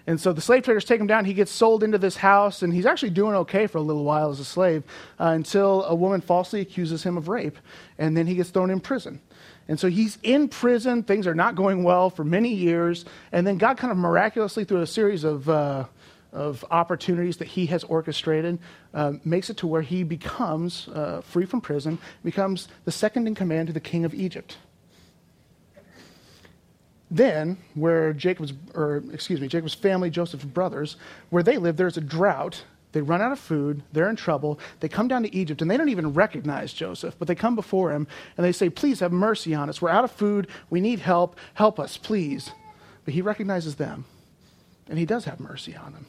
And 0.07 0.21
so 0.21 0.33
the 0.33 0.41
slave 0.41 0.63
traders 0.63 0.85
take 0.85 1.01
him 1.01 1.09
down. 1.09 1.25
He 1.25 1.35
gets 1.35 1.51
sold 1.51 1.83
into 1.83 1.99
this 1.99 2.17
house, 2.17 2.63
and 2.63 2.73
he's 2.73 2.87
actually 2.87 3.11
doing 3.11 3.35
okay 3.35 3.67
for 3.67 3.79
a 3.79 3.83
little 3.83 4.05
while 4.05 4.31
as 4.31 4.39
a 4.39 4.45
slave 4.45 4.85
uh, 5.19 5.33
until 5.35 5.85
a 5.85 5.95
woman 5.95 6.21
falsely 6.21 6.61
accuses 6.61 7.03
him 7.03 7.17
of 7.17 7.29
rape, 7.29 7.59
and 7.99 8.17
then 8.17 8.27
he 8.27 8.37
gets 8.37 8.51
thrown 8.51 8.71
in 8.71 8.81
prison. 8.81 9.21
And 9.69 9.81
so 9.81 9.89
he's 9.89 10.19
in 10.23 10.49
prison. 10.49 11.03
Things 11.03 11.27
are 11.27 11.35
not 11.35 11.57
going 11.57 11.83
well 11.83 12.09
for 12.09 12.25
many 12.25 12.55
years. 12.55 13.05
And 13.33 13.45
then 13.45 13.59
God, 13.59 13.79
kind 13.79 13.91
of 13.91 13.97
miraculously, 13.99 14.65
through 14.65 14.83
a 14.83 14.87
series 14.87 15.25
of, 15.25 15.49
uh, 15.49 15.87
of 16.33 16.65
opportunities 16.71 17.39
that 17.39 17.49
he 17.49 17.67
has 17.67 17.83
orchestrated, 17.83 18.61
uh, 18.95 19.15
makes 19.25 19.51
it 19.51 19.57
to 19.59 19.67
where 19.67 19.83
he 19.83 20.05
becomes 20.05 20.87
uh, 20.89 21.21
free 21.21 21.47
from 21.47 21.61
prison, 21.61 21.99
becomes 22.23 22.69
the 22.85 22.93
second 22.93 23.27
in 23.27 23.35
command 23.35 23.67
to 23.67 23.73
the 23.73 23.81
king 23.81 24.05
of 24.05 24.15
Egypt. 24.15 24.57
Then, 27.11 27.57
where 27.75 28.13
Jacob's, 28.13 28.53
or 28.75 29.03
excuse 29.13 29.41
me, 29.41 29.49
Jacob's 29.49 29.75
family, 29.75 30.11
Joseph's 30.11 30.45
brothers, 30.45 30.97
where 31.31 31.43
they 31.43 31.57
live, 31.57 31.77
there's 31.77 31.97
a 31.97 32.01
drought. 32.01 32.65
They 32.93 33.01
run 33.01 33.23
out 33.23 33.31
of 33.31 33.39
food. 33.39 33.83
They're 33.93 34.11
in 34.11 34.17
trouble. 34.17 34.59
They 34.81 34.89
come 34.89 35.07
down 35.07 35.23
to 35.23 35.35
Egypt, 35.35 35.63
and 35.63 35.71
they 35.71 35.77
don't 35.77 35.89
even 35.89 36.15
recognize 36.15 36.73
Joseph, 36.73 37.15
but 37.19 37.29
they 37.29 37.35
come 37.35 37.55
before 37.55 37.93
him 37.93 38.07
and 38.37 38.45
they 38.45 38.53
say, 38.53 38.71
Please 38.71 39.01
have 39.01 39.13
mercy 39.13 39.55
on 39.55 39.69
us. 39.69 39.81
We're 39.81 39.91
out 39.91 40.05
of 40.05 40.11
food. 40.11 40.49
We 40.71 40.81
need 40.81 41.01
help. 41.01 41.37
Help 41.55 41.79
us, 41.79 41.97
please. 41.97 42.51
but 43.05 43.15
he 43.15 43.23
recognizes 43.23 43.77
them, 43.77 44.05
and 44.89 44.99
he 44.99 45.07
does 45.07 45.27
have 45.27 45.39
mercy 45.39 45.77
on 45.77 45.93
them. 45.93 46.07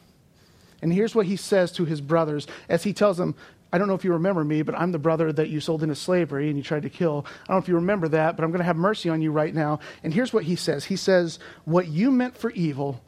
And 0.81 0.93
here's 0.93 1.15
what 1.15 1.25
he 1.25 1.35
says 1.35 1.71
to 1.73 1.85
his 1.85 2.01
brothers 2.01 2.47
as 2.69 2.83
he 2.83 2.93
tells 2.93 3.17
them, 3.17 3.35
I 3.71 3.77
don't 3.77 3.87
know 3.87 3.95
if 3.95 4.05
you 4.05 4.13
remember 4.13 4.43
me, 4.43 4.61
but 4.61 4.75
I'm 4.75 4.91
the 4.91 4.99
brother 4.99 5.31
that 5.33 5.49
you 5.49 5.59
sold 5.59 5.83
into 5.83 5.95
slavery 5.95 6.47
and 6.47 6.57
you 6.57 6.63
tried 6.63 6.83
to 6.83 6.89
kill. 6.89 7.25
I 7.27 7.47
don't 7.47 7.57
know 7.57 7.63
if 7.63 7.67
you 7.67 7.75
remember 7.75 8.07
that, 8.09 8.37
but 8.37 8.43
I'm 8.43 8.51
going 8.51 8.59
to 8.59 8.65
have 8.65 8.77
mercy 8.77 9.09
on 9.09 9.21
you 9.21 9.31
right 9.31 9.53
now. 9.53 9.79
And 10.03 10.13
here's 10.13 10.31
what 10.31 10.45
he 10.45 10.55
says 10.55 10.85
He 10.85 10.95
says, 10.95 11.39
What 11.65 11.87
you 11.87 12.11
meant 12.11 12.37
for 12.37 12.51
evil, 12.51 13.01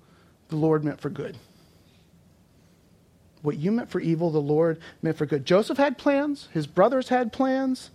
the 0.50 0.58
Lord 0.58 0.84
meant 0.84 1.00
for 1.00 1.10
good. 1.10 1.38
What 3.42 3.58
you 3.58 3.72
meant 3.72 3.90
for 3.90 4.02
evil, 4.02 4.32
the 4.32 4.40
Lord 4.42 4.80
meant 5.02 5.18
for 5.18 5.26
good. 5.26 5.46
Joseph 5.46 5.78
had 5.78 5.98
plans, 5.98 6.50
his 6.54 6.68
brothers 6.68 7.08
had 7.10 7.32
plans. 7.32 7.92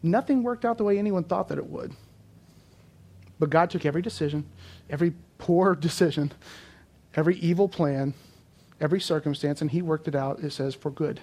Nothing 0.00 0.44
worked 0.44 0.64
out 0.64 0.78
the 0.78 0.84
way 0.84 0.96
anyone 0.96 1.24
thought 1.24 1.48
that 1.48 1.58
it 1.58 1.66
would. 1.66 1.92
But 3.40 3.50
God 3.50 3.70
took 3.70 3.84
every 3.84 4.02
decision, 4.02 4.46
every 4.88 5.14
poor 5.38 5.74
decision, 5.80 6.30
every 7.16 7.36
evil 7.38 7.68
plan, 7.68 8.14
every 8.80 9.00
circumstance, 9.00 9.60
and 9.60 9.70
He 9.70 9.82
worked 9.82 10.08
it 10.08 10.14
out, 10.14 10.40
it 10.40 10.52
says, 10.52 10.74
for 10.74 10.90
good. 10.90 11.20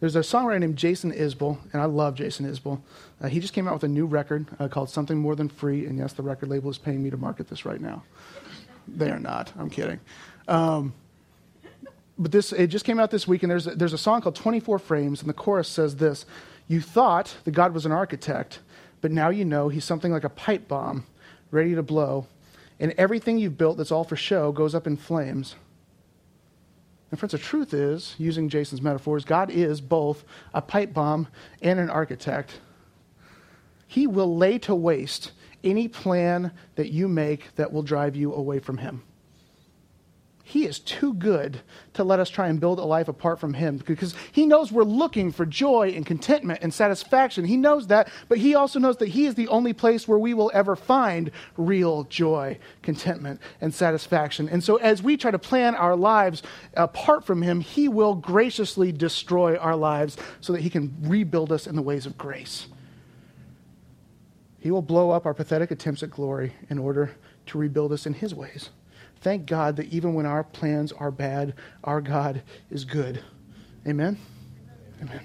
There's 0.00 0.16
a 0.16 0.20
songwriter 0.20 0.60
named 0.60 0.76
Jason 0.76 1.12
Isbell, 1.12 1.56
and 1.72 1.80
I 1.80 1.86
love 1.86 2.14
Jason 2.14 2.44
Isbell. 2.44 2.78
Uh, 3.22 3.28
he 3.28 3.40
just 3.40 3.54
came 3.54 3.66
out 3.66 3.72
with 3.72 3.84
a 3.84 3.88
new 3.88 4.04
record 4.04 4.46
uh, 4.58 4.68
called 4.68 4.90
Something 4.90 5.16
More 5.18 5.34
Than 5.34 5.48
Free, 5.48 5.86
and 5.86 5.96
yes, 5.96 6.12
the 6.12 6.22
record 6.22 6.50
label 6.50 6.70
is 6.70 6.76
paying 6.76 7.02
me 7.02 7.08
to 7.08 7.16
market 7.16 7.48
this 7.48 7.64
right 7.64 7.80
now. 7.80 8.02
they 8.86 9.10
are 9.10 9.18
not. 9.18 9.50
I'm 9.58 9.70
kidding. 9.70 10.00
Um, 10.46 10.92
but 12.18 12.32
this 12.32 12.52
it 12.52 12.66
just 12.66 12.84
came 12.84 13.00
out 13.00 13.10
this 13.10 13.26
week, 13.26 13.42
and 13.42 13.50
there's 13.50 13.66
a, 13.66 13.74
there's 13.74 13.94
a 13.94 13.98
song 13.98 14.20
called 14.20 14.36
24 14.36 14.78
Frames, 14.78 15.20
and 15.20 15.28
the 15.28 15.34
chorus 15.34 15.68
says 15.68 15.96
this: 15.96 16.26
"You 16.68 16.82
thought 16.82 17.36
that 17.44 17.52
God 17.52 17.72
was 17.72 17.86
an 17.86 17.92
architect, 17.92 18.60
but 19.00 19.10
now 19.10 19.30
you 19.30 19.46
know 19.46 19.68
He's 19.68 19.84
something 19.84 20.12
like 20.12 20.24
a 20.24 20.28
pipe 20.28 20.68
bomb, 20.68 21.06
ready 21.50 21.74
to 21.74 21.82
blow, 21.82 22.26
and 22.80 22.92
everything 22.98 23.38
you've 23.38 23.58
built 23.58 23.76
that's 23.76 23.92
all 23.92 24.04
for 24.04 24.16
show 24.16 24.52
goes 24.52 24.74
up 24.74 24.86
in 24.86 24.96
flames." 24.96 25.56
And 27.10 27.18
friends, 27.18 27.32
the 27.32 27.38
truth 27.38 27.72
is, 27.72 28.16
using 28.18 28.48
Jason's 28.48 28.82
metaphors, 28.82 29.24
God 29.24 29.50
is 29.50 29.80
both 29.80 30.24
a 30.52 30.60
pipe 30.60 30.92
bomb 30.92 31.28
and 31.62 31.78
an 31.78 31.88
architect. 31.88 32.60
He 33.86 34.08
will 34.08 34.36
lay 34.36 34.58
to 34.58 34.74
waste 34.74 35.30
any 35.62 35.86
plan 35.86 36.50
that 36.74 36.90
you 36.90 37.06
make 37.06 37.54
that 37.54 37.72
will 37.72 37.82
drive 37.82 38.16
you 38.16 38.34
away 38.34 38.58
from 38.58 38.78
Him. 38.78 39.02
He 40.46 40.66
is 40.66 40.78
too 40.78 41.14
good 41.14 41.62
to 41.94 42.04
let 42.04 42.20
us 42.20 42.28
try 42.28 42.48
and 42.48 42.60
build 42.60 42.78
a 42.78 42.84
life 42.84 43.08
apart 43.08 43.40
from 43.40 43.54
Him 43.54 43.78
because 43.78 44.14
He 44.30 44.44
knows 44.44 44.70
we're 44.70 44.84
looking 44.84 45.32
for 45.32 45.46
joy 45.46 45.94
and 45.96 46.04
contentment 46.04 46.58
and 46.60 46.72
satisfaction. 46.72 47.46
He 47.46 47.56
knows 47.56 47.86
that, 47.86 48.10
but 48.28 48.36
He 48.36 48.54
also 48.54 48.78
knows 48.78 48.98
that 48.98 49.08
He 49.08 49.24
is 49.24 49.36
the 49.36 49.48
only 49.48 49.72
place 49.72 50.06
where 50.06 50.18
we 50.18 50.34
will 50.34 50.50
ever 50.52 50.76
find 50.76 51.30
real 51.56 52.04
joy, 52.04 52.58
contentment, 52.82 53.40
and 53.62 53.72
satisfaction. 53.72 54.50
And 54.50 54.62
so, 54.62 54.76
as 54.76 55.02
we 55.02 55.16
try 55.16 55.30
to 55.30 55.38
plan 55.38 55.74
our 55.74 55.96
lives 55.96 56.42
apart 56.74 57.24
from 57.24 57.40
Him, 57.40 57.60
He 57.60 57.88
will 57.88 58.14
graciously 58.14 58.92
destroy 58.92 59.56
our 59.56 59.74
lives 59.74 60.18
so 60.42 60.52
that 60.52 60.60
He 60.60 60.68
can 60.68 60.94
rebuild 61.00 61.52
us 61.52 61.66
in 61.66 61.74
the 61.74 61.82
ways 61.82 62.04
of 62.04 62.18
grace. 62.18 62.66
He 64.60 64.70
will 64.70 64.82
blow 64.82 65.10
up 65.10 65.24
our 65.24 65.34
pathetic 65.34 65.70
attempts 65.70 66.02
at 66.02 66.10
glory 66.10 66.52
in 66.68 66.78
order 66.78 67.12
to 67.46 67.58
rebuild 67.58 67.92
us 67.92 68.04
in 68.04 68.12
His 68.12 68.34
ways. 68.34 68.68
Thank 69.24 69.46
God 69.46 69.76
that 69.76 69.86
even 69.86 70.12
when 70.12 70.26
our 70.26 70.44
plans 70.44 70.92
are 70.92 71.10
bad, 71.10 71.54
our 71.82 72.02
God 72.02 72.42
is 72.70 72.84
good. 72.84 73.24
Amen? 73.86 74.18
Amen. 75.02 75.20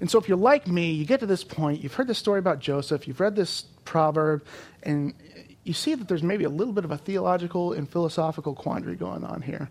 And 0.00 0.10
so, 0.10 0.18
if 0.18 0.28
you're 0.28 0.36
like 0.36 0.66
me, 0.66 0.90
you 0.90 1.04
get 1.04 1.20
to 1.20 1.26
this 1.26 1.44
point, 1.44 1.80
you've 1.80 1.94
heard 1.94 2.08
this 2.08 2.18
story 2.18 2.40
about 2.40 2.58
Joseph, 2.58 3.06
you've 3.06 3.20
read 3.20 3.36
this 3.36 3.62
proverb, 3.84 4.44
and 4.82 5.14
you 5.62 5.72
see 5.72 5.94
that 5.94 6.08
there's 6.08 6.24
maybe 6.24 6.42
a 6.42 6.48
little 6.48 6.72
bit 6.72 6.84
of 6.84 6.90
a 6.90 6.98
theological 6.98 7.72
and 7.72 7.88
philosophical 7.88 8.56
quandary 8.56 8.96
going 8.96 9.22
on 9.22 9.40
here. 9.40 9.70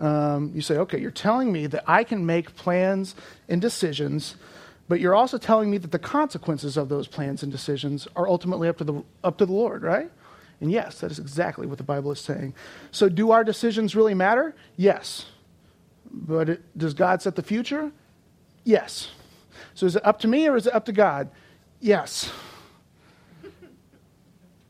Um, 0.00 0.50
you 0.56 0.62
say, 0.62 0.78
okay, 0.78 1.00
you're 1.00 1.12
telling 1.12 1.52
me 1.52 1.68
that 1.68 1.84
I 1.86 2.02
can 2.02 2.26
make 2.26 2.56
plans 2.56 3.14
and 3.48 3.60
decisions, 3.60 4.34
but 4.88 4.98
you're 4.98 5.14
also 5.14 5.38
telling 5.38 5.70
me 5.70 5.78
that 5.78 5.92
the 5.92 6.00
consequences 6.00 6.76
of 6.76 6.88
those 6.88 7.06
plans 7.06 7.44
and 7.44 7.52
decisions 7.52 8.08
are 8.16 8.26
ultimately 8.26 8.68
up 8.68 8.78
to 8.78 8.84
the, 8.84 9.04
up 9.22 9.38
to 9.38 9.46
the 9.46 9.52
Lord, 9.52 9.84
right? 9.84 10.10
And 10.62 10.70
yes, 10.70 11.00
that 11.00 11.10
is 11.10 11.18
exactly 11.18 11.66
what 11.66 11.76
the 11.76 11.84
Bible 11.84 12.12
is 12.12 12.20
saying. 12.20 12.54
So, 12.92 13.08
do 13.08 13.32
our 13.32 13.42
decisions 13.42 13.96
really 13.96 14.14
matter? 14.14 14.54
Yes. 14.76 15.26
But 16.08 16.48
it, 16.48 16.78
does 16.78 16.94
God 16.94 17.20
set 17.20 17.34
the 17.34 17.42
future? 17.42 17.90
Yes. 18.62 19.10
So, 19.74 19.86
is 19.86 19.96
it 19.96 20.06
up 20.06 20.20
to 20.20 20.28
me 20.28 20.46
or 20.46 20.56
is 20.56 20.68
it 20.68 20.74
up 20.74 20.84
to 20.84 20.92
God? 20.92 21.30
Yes. 21.80 22.30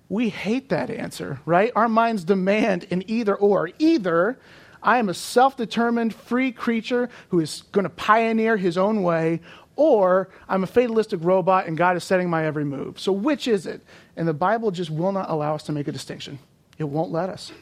We 0.08 0.30
hate 0.30 0.70
that 0.70 0.88
answer, 0.88 1.40
right? 1.44 1.70
Our 1.76 1.90
minds 1.90 2.24
demand 2.24 2.86
an 2.90 3.04
either 3.06 3.34
or. 3.34 3.68
Either 3.78 4.38
I 4.82 4.96
am 4.96 5.10
a 5.10 5.14
self 5.14 5.58
determined, 5.58 6.14
free 6.14 6.52
creature 6.52 7.10
who 7.28 7.40
is 7.40 7.64
going 7.72 7.84
to 7.84 7.90
pioneer 7.90 8.56
his 8.56 8.78
own 8.78 9.02
way, 9.02 9.42
or 9.76 10.28
I'm 10.48 10.62
a 10.62 10.66
fatalistic 10.66 11.20
robot 11.22 11.66
and 11.66 11.76
God 11.76 11.96
is 11.96 12.04
setting 12.04 12.28
my 12.28 12.44
every 12.44 12.64
move. 12.64 12.98
So, 13.00 13.12
which 13.12 13.48
is 13.48 13.66
it? 13.66 13.80
And 14.16 14.28
the 14.28 14.34
Bible 14.34 14.70
just 14.70 14.90
will 14.90 15.12
not 15.12 15.30
allow 15.30 15.54
us 15.54 15.62
to 15.64 15.72
make 15.72 15.88
a 15.88 15.92
distinction. 15.92 16.38
It 16.78 16.84
won't 16.84 17.10
let 17.10 17.28
us. 17.28 17.52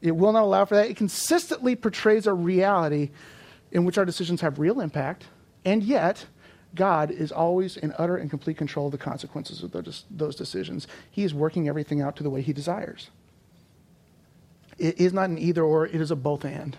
It 0.00 0.12
will 0.12 0.32
not 0.32 0.42
allow 0.42 0.64
for 0.64 0.76
that. 0.76 0.90
It 0.90 0.96
consistently 0.96 1.76
portrays 1.76 2.26
a 2.26 2.32
reality 2.32 3.10
in 3.70 3.84
which 3.84 3.98
our 3.98 4.04
decisions 4.04 4.40
have 4.40 4.58
real 4.58 4.80
impact, 4.80 5.24
and 5.64 5.82
yet, 5.82 6.26
God 6.74 7.10
is 7.10 7.32
always 7.32 7.76
in 7.76 7.92
utter 7.98 8.16
and 8.16 8.30
complete 8.30 8.56
control 8.56 8.86
of 8.86 8.92
the 8.92 8.98
consequences 8.98 9.62
of 9.62 9.72
those, 9.72 10.36
decisions. 10.36 10.86
He 11.10 11.24
is 11.24 11.34
working 11.34 11.68
everything 11.68 12.00
out 12.00 12.16
to 12.16 12.22
the 12.22 12.30
way 12.30 12.42
He 12.42 12.52
desires. 12.52 13.10
It 14.78 14.98
is 14.98 15.12
not 15.12 15.28
an 15.28 15.38
either 15.38 15.62
or, 15.62 15.86
it 15.86 16.00
is 16.00 16.10
a 16.10 16.16
both 16.16 16.44
and. 16.44 16.76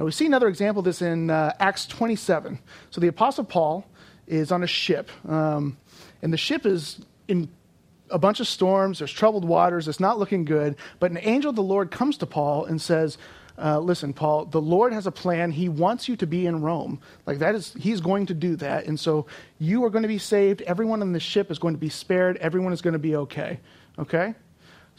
Now, 0.00 0.06
we 0.06 0.12
see 0.12 0.24
another 0.24 0.48
example 0.48 0.78
of 0.78 0.86
this 0.86 1.02
in 1.02 1.28
uh, 1.28 1.52
Acts 1.60 1.84
27. 1.84 2.58
So, 2.88 3.02
the 3.02 3.08
Apostle 3.08 3.44
Paul 3.44 3.84
is 4.26 4.50
on 4.50 4.62
a 4.62 4.66
ship, 4.66 5.10
um, 5.28 5.76
and 6.22 6.32
the 6.32 6.38
ship 6.38 6.64
is 6.64 7.02
in 7.28 7.50
a 8.08 8.18
bunch 8.18 8.40
of 8.40 8.48
storms, 8.48 9.00
there's 9.00 9.12
troubled 9.12 9.44
waters, 9.44 9.88
it's 9.88 10.00
not 10.00 10.18
looking 10.18 10.46
good. 10.46 10.76
But 11.00 11.10
an 11.10 11.18
angel 11.20 11.50
of 11.50 11.56
the 11.56 11.62
Lord 11.62 11.90
comes 11.90 12.16
to 12.16 12.26
Paul 12.26 12.64
and 12.64 12.80
says, 12.80 13.18
uh, 13.58 13.78
listen, 13.78 14.14
Paul, 14.14 14.46
the 14.46 14.60
Lord 14.60 14.94
has 14.94 15.06
a 15.06 15.12
plan. 15.12 15.50
He 15.50 15.68
wants 15.68 16.08
you 16.08 16.16
to 16.16 16.26
be 16.26 16.46
in 16.46 16.62
Rome. 16.62 16.98
Like 17.26 17.40
that 17.40 17.54
is, 17.54 17.74
he's 17.78 18.00
going 18.00 18.24
to 18.24 18.34
do 18.34 18.56
that. 18.56 18.86
And 18.86 18.98
so 18.98 19.26
you 19.58 19.84
are 19.84 19.90
going 19.90 20.00
to 20.00 20.08
be 20.08 20.16
saved. 20.16 20.62
Everyone 20.62 21.02
on 21.02 21.12
the 21.12 21.20
ship 21.20 21.50
is 21.50 21.58
going 21.58 21.74
to 21.74 21.78
be 21.78 21.90
spared. 21.90 22.38
Everyone 22.38 22.72
is 22.72 22.80
going 22.80 22.94
to 22.94 22.98
be 22.98 23.16
okay. 23.16 23.60
Okay? 23.98 24.34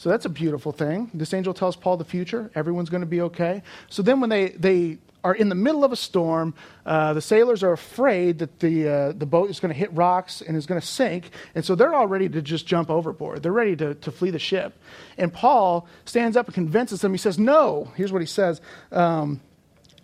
So 0.01 0.10
that's 0.10 0.25
a 0.25 0.29
beautiful 0.29 0.72
thing. 0.72 1.12
This 1.13 1.31
angel 1.31 1.53
tells 1.53 1.75
Paul 1.75 1.96
the 1.96 2.03
future. 2.03 2.50
Everyone's 2.55 2.89
going 2.89 3.01
to 3.01 3.08
be 3.08 3.22
okay. 3.22 3.62
So 3.88 4.01
then 4.01 4.20
when 4.20 4.31
they, 4.31 4.50
they 4.50 4.98
are 5.24 5.36
in 5.36 5.48
the 5.48 5.53
middle 5.53 5.84
of 5.84 5.91
a 5.91 5.96
storm, 5.96 6.55
uh, 6.88 7.13
the 7.13 7.22
sailors 7.22 7.62
are 7.62 7.72
afraid 7.72 8.39
that 8.39 8.60
the, 8.62 8.89
uh, 8.89 9.12
the 9.12 9.27
boat 9.27 9.51
is 9.51 9.60
going 9.60 9.72
to 9.72 9.77
hit 9.77 9.93
rocks 9.93 10.41
and 10.41 10.58
is 10.58 10.65
going 10.65 10.81
to 10.81 10.88
sink. 10.88 11.29
And 11.53 11.63
so 11.63 11.75
they're 11.75 11.93
all 11.93 12.08
ready 12.08 12.27
to 12.29 12.41
just 12.41 12.65
jump 12.65 12.89
overboard. 12.89 13.43
They're 13.43 13.51
ready 13.51 13.75
to, 13.75 13.93
to 13.93 14.12
flee 14.12 14.31
the 14.31 14.39
ship. 14.39 14.74
And 15.20 15.31
Paul 15.31 15.88
stands 16.05 16.36
up 16.36 16.48
and 16.48 16.55
convinces 16.55 17.01
them. 17.01 17.12
He 17.12 17.20
says, 17.20 17.38
No. 17.38 17.91
Here's 17.96 18.12
what 18.12 18.24
he 18.24 18.27
says 18.27 18.60
um, 18.91 19.39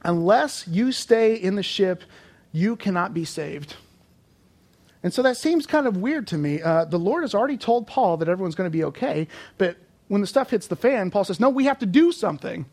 Unless 0.03 0.67
you 0.67 0.91
stay 0.91 1.33
in 1.33 1.55
the 1.55 1.63
ship, 1.63 2.03
you 2.51 2.75
cannot 2.75 3.15
be 3.15 3.25
saved. 3.25 3.75
And 5.01 5.11
so 5.11 5.23
that 5.23 5.37
seems 5.37 5.65
kind 5.65 5.87
of 5.87 5.97
weird 5.97 6.27
to 6.27 6.37
me. 6.37 6.61
Uh, 6.61 6.85
the 6.85 6.99
Lord 6.99 7.23
has 7.23 7.33
already 7.33 7.57
told 7.57 7.87
Paul 7.87 8.17
that 8.17 8.29
everyone's 8.29 8.53
going 8.53 8.69
to 8.69 8.77
be 8.77 8.83
okay, 8.83 9.27
but 9.57 9.77
when 10.07 10.21
the 10.21 10.27
stuff 10.27 10.51
hits 10.51 10.67
the 10.67 10.75
fan, 10.75 11.11
Paul 11.11 11.23
says, 11.23 11.39
No, 11.39 11.49
we 11.49 11.65
have 11.65 11.79
to 11.79 11.85
do 11.85 12.11
something. 12.11 12.65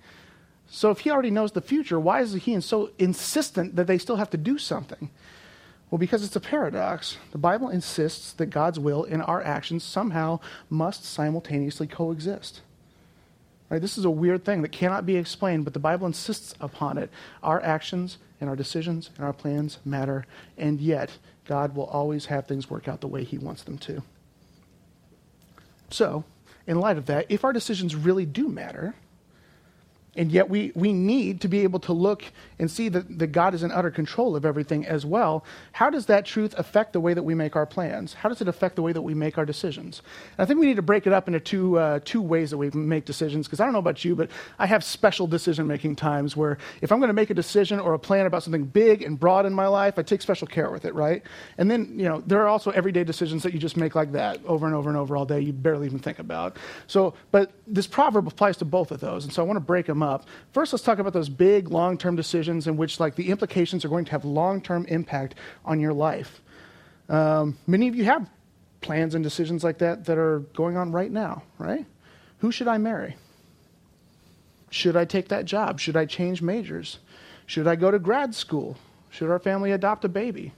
So 0.68 0.90
if 0.90 1.00
he 1.00 1.10
already 1.10 1.30
knows 1.30 1.52
the 1.52 1.60
future, 1.60 2.00
why 2.00 2.20
is 2.20 2.32
he 2.32 2.60
so 2.60 2.90
insistent 2.98 3.76
that 3.76 3.86
they 3.86 3.98
still 3.98 4.16
have 4.16 4.30
to 4.30 4.36
do 4.36 4.58
something? 4.58 5.10
Well, 5.90 5.98
because 5.98 6.24
it's 6.24 6.36
a 6.36 6.40
paradox. 6.40 7.18
The 7.32 7.38
Bible 7.38 7.68
insists 7.68 8.32
that 8.32 8.46
God's 8.46 8.80
will 8.80 9.04
and 9.04 9.22
our 9.22 9.42
actions 9.42 9.84
somehow 9.84 10.40
must 10.70 11.04
simultaneously 11.04 11.86
coexist. 11.86 12.62
Right? 13.68 13.80
This 13.80 13.98
is 13.98 14.04
a 14.04 14.10
weird 14.10 14.44
thing 14.44 14.62
that 14.62 14.72
cannot 14.72 15.06
be 15.06 15.16
explained, 15.16 15.64
but 15.64 15.72
the 15.72 15.78
Bible 15.78 16.06
insists 16.06 16.54
upon 16.60 16.98
it. 16.98 17.10
Our 17.42 17.62
actions 17.62 18.18
and 18.40 18.50
our 18.50 18.56
decisions 18.56 19.10
and 19.16 19.24
our 19.24 19.32
plans 19.32 19.78
matter, 19.84 20.26
and 20.58 20.80
yet 20.80 21.18
God 21.46 21.76
will 21.76 21.86
always 21.86 22.26
have 22.26 22.46
things 22.46 22.68
work 22.68 22.88
out 22.88 23.00
the 23.00 23.08
way 23.08 23.24
He 23.24 23.38
wants 23.38 23.62
them 23.62 23.78
to. 23.78 24.02
So, 25.90 26.24
in 26.66 26.80
light 26.80 26.96
of 26.96 27.06
that, 27.06 27.26
if 27.28 27.44
our 27.44 27.52
decisions 27.52 27.94
really 27.94 28.26
do 28.26 28.48
matter, 28.48 28.94
And 30.16 30.30
yet, 30.30 30.48
we, 30.48 30.70
we 30.74 30.92
need 30.92 31.40
to 31.40 31.48
be 31.48 31.60
able 31.60 31.80
to 31.80 31.92
look 31.92 32.24
and 32.60 32.70
see 32.70 32.88
that, 32.88 33.18
that 33.18 33.28
God 33.28 33.52
is 33.52 33.64
in 33.64 33.72
utter 33.72 33.90
control 33.90 34.36
of 34.36 34.44
everything 34.44 34.86
as 34.86 35.04
well. 35.04 35.44
How 35.72 35.90
does 35.90 36.06
that 36.06 36.24
truth 36.24 36.54
affect 36.56 36.92
the 36.92 37.00
way 37.00 37.14
that 37.14 37.22
we 37.24 37.34
make 37.34 37.56
our 37.56 37.66
plans? 37.66 38.14
How 38.14 38.28
does 38.28 38.40
it 38.40 38.46
affect 38.46 38.76
the 38.76 38.82
way 38.82 38.92
that 38.92 39.02
we 39.02 39.12
make 39.12 39.38
our 39.38 39.44
decisions? 39.44 40.02
And 40.38 40.44
I 40.44 40.46
think 40.46 40.60
we 40.60 40.66
need 40.66 40.76
to 40.76 40.82
break 40.82 41.08
it 41.08 41.12
up 41.12 41.26
into 41.26 41.40
two, 41.40 41.78
uh, 41.78 41.98
two 42.04 42.22
ways 42.22 42.50
that 42.50 42.58
we 42.58 42.70
make 42.70 43.06
decisions, 43.06 43.48
because 43.48 43.58
I 43.58 43.64
don't 43.64 43.72
know 43.72 43.80
about 43.80 44.04
you, 44.04 44.14
but 44.14 44.30
I 44.58 44.66
have 44.66 44.84
special 44.84 45.26
decision 45.26 45.66
making 45.66 45.96
times 45.96 46.36
where 46.36 46.58
if 46.80 46.92
I'm 46.92 47.00
going 47.00 47.08
to 47.08 47.14
make 47.14 47.30
a 47.30 47.34
decision 47.34 47.80
or 47.80 47.94
a 47.94 47.98
plan 47.98 48.26
about 48.26 48.44
something 48.44 48.64
big 48.66 49.02
and 49.02 49.18
broad 49.18 49.46
in 49.46 49.52
my 49.52 49.66
life, 49.66 49.98
I 49.98 50.02
take 50.02 50.22
special 50.22 50.46
care 50.46 50.70
with 50.70 50.84
it, 50.84 50.94
right? 50.94 51.24
And 51.58 51.68
then, 51.68 51.98
you 51.98 52.04
know, 52.04 52.22
there 52.24 52.40
are 52.40 52.48
also 52.48 52.70
everyday 52.70 53.02
decisions 53.02 53.42
that 53.42 53.52
you 53.52 53.58
just 53.58 53.76
make 53.76 53.96
like 53.96 54.12
that 54.12 54.38
over 54.46 54.64
and 54.66 54.76
over 54.76 54.88
and 54.88 54.96
over 54.96 55.16
all 55.16 55.26
day, 55.26 55.40
you 55.40 55.52
barely 55.52 55.86
even 55.86 55.98
think 55.98 56.20
about. 56.20 56.56
So, 56.86 57.14
but 57.32 57.50
this 57.66 57.88
proverb 57.88 58.28
applies 58.28 58.56
to 58.58 58.64
both 58.64 58.92
of 58.92 59.00
those, 59.00 59.24
and 59.24 59.32
so 59.32 59.42
I 59.42 59.46
want 59.46 59.56
to 59.56 59.60
break 59.60 59.86
them 59.86 60.03
up. 60.04 60.26
First, 60.52 60.72
let's 60.72 60.84
talk 60.84 60.98
about 60.98 61.12
those 61.12 61.28
big 61.28 61.70
long 61.70 61.98
term 61.98 62.14
decisions 62.14 62.66
in 62.66 62.76
which, 62.76 63.00
like, 63.00 63.16
the 63.16 63.30
implications 63.30 63.84
are 63.84 63.88
going 63.88 64.04
to 64.04 64.12
have 64.12 64.24
long 64.24 64.60
term 64.60 64.86
impact 64.86 65.34
on 65.64 65.80
your 65.80 65.92
life. 65.92 66.40
Um, 67.08 67.58
many 67.66 67.88
of 67.88 67.96
you 67.96 68.04
have 68.04 68.28
plans 68.80 69.14
and 69.14 69.24
decisions 69.24 69.64
like 69.64 69.78
that 69.78 70.04
that 70.04 70.18
are 70.18 70.40
going 70.54 70.76
on 70.76 70.92
right 70.92 71.10
now, 71.10 71.42
right? 71.58 71.84
Who 72.38 72.52
should 72.52 72.68
I 72.68 72.78
marry? 72.78 73.16
Should 74.70 74.96
I 74.96 75.04
take 75.04 75.28
that 75.28 75.44
job? 75.44 75.80
Should 75.80 75.96
I 75.96 76.04
change 76.04 76.42
majors? 76.42 76.98
Should 77.46 77.66
I 77.66 77.76
go 77.76 77.90
to 77.90 77.98
grad 77.98 78.34
school? 78.34 78.76
Should 79.10 79.30
our 79.30 79.38
family 79.38 79.72
adopt 79.72 80.04
a 80.04 80.08
baby? 80.08 80.52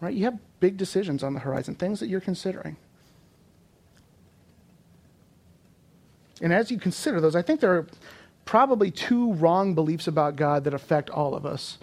Right? 0.00 0.14
You 0.14 0.24
have 0.24 0.38
big 0.60 0.76
decisions 0.76 1.22
on 1.22 1.34
the 1.34 1.40
horizon, 1.40 1.74
things 1.74 2.00
that 2.00 2.08
you're 2.08 2.20
considering. 2.20 2.76
And 6.40 6.52
as 6.52 6.70
you 6.70 6.78
consider 6.78 7.20
those, 7.20 7.36
I 7.36 7.42
think 7.42 7.60
there 7.60 7.74
are 7.74 7.86
probably 8.44 8.90
two 8.90 9.32
wrong 9.34 9.74
beliefs 9.74 10.06
about 10.06 10.36
God 10.36 10.64
that 10.64 10.74
affect 10.74 11.10
all 11.10 11.34
of 11.34 11.44
us 11.44 11.78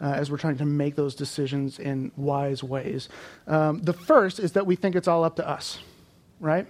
uh, 0.00 0.12
as 0.12 0.30
we're 0.30 0.38
trying 0.38 0.58
to 0.58 0.64
make 0.64 0.94
those 0.94 1.14
decisions 1.14 1.78
in 1.78 2.10
wise 2.16 2.62
ways. 2.62 3.08
Um, 3.46 3.82
the 3.82 3.92
first 3.92 4.38
is 4.38 4.52
that 4.52 4.66
we 4.66 4.76
think 4.76 4.96
it's 4.96 5.08
all 5.08 5.24
up 5.24 5.36
to 5.36 5.48
us, 5.48 5.78
right? 6.40 6.66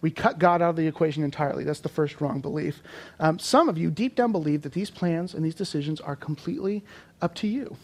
We 0.00 0.10
cut 0.10 0.38
God 0.38 0.60
out 0.60 0.70
of 0.70 0.76
the 0.76 0.86
equation 0.86 1.24
entirely. 1.24 1.64
That's 1.64 1.80
the 1.80 1.88
first 1.88 2.20
wrong 2.20 2.40
belief. 2.40 2.82
Um, 3.18 3.38
some 3.38 3.68
of 3.68 3.78
you 3.78 3.90
deep 3.90 4.16
down 4.16 4.32
believe 4.32 4.62
that 4.62 4.72
these 4.72 4.90
plans 4.90 5.34
and 5.34 5.44
these 5.44 5.54
decisions 5.54 6.00
are 6.00 6.16
completely 6.16 6.84
up 7.22 7.34
to 7.36 7.46
you. 7.46 7.76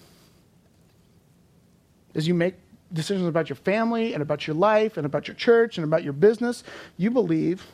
As 2.15 2.29
you 2.29 2.35
make 2.35 2.57
decisions 2.93 3.27
about 3.27 3.49
your 3.49 3.57
family 3.57 4.13
and 4.13 4.23
about 4.23 4.47
your 4.47 4.57
life 4.57 4.97
and 4.97 5.07
about 5.07 5.29
your 5.29 5.35
church 5.37 5.79
and 5.79 5.85
about 5.85 6.03
your 6.03 6.13
business, 6.13 6.63
you 6.97 7.11
believe 7.11 7.67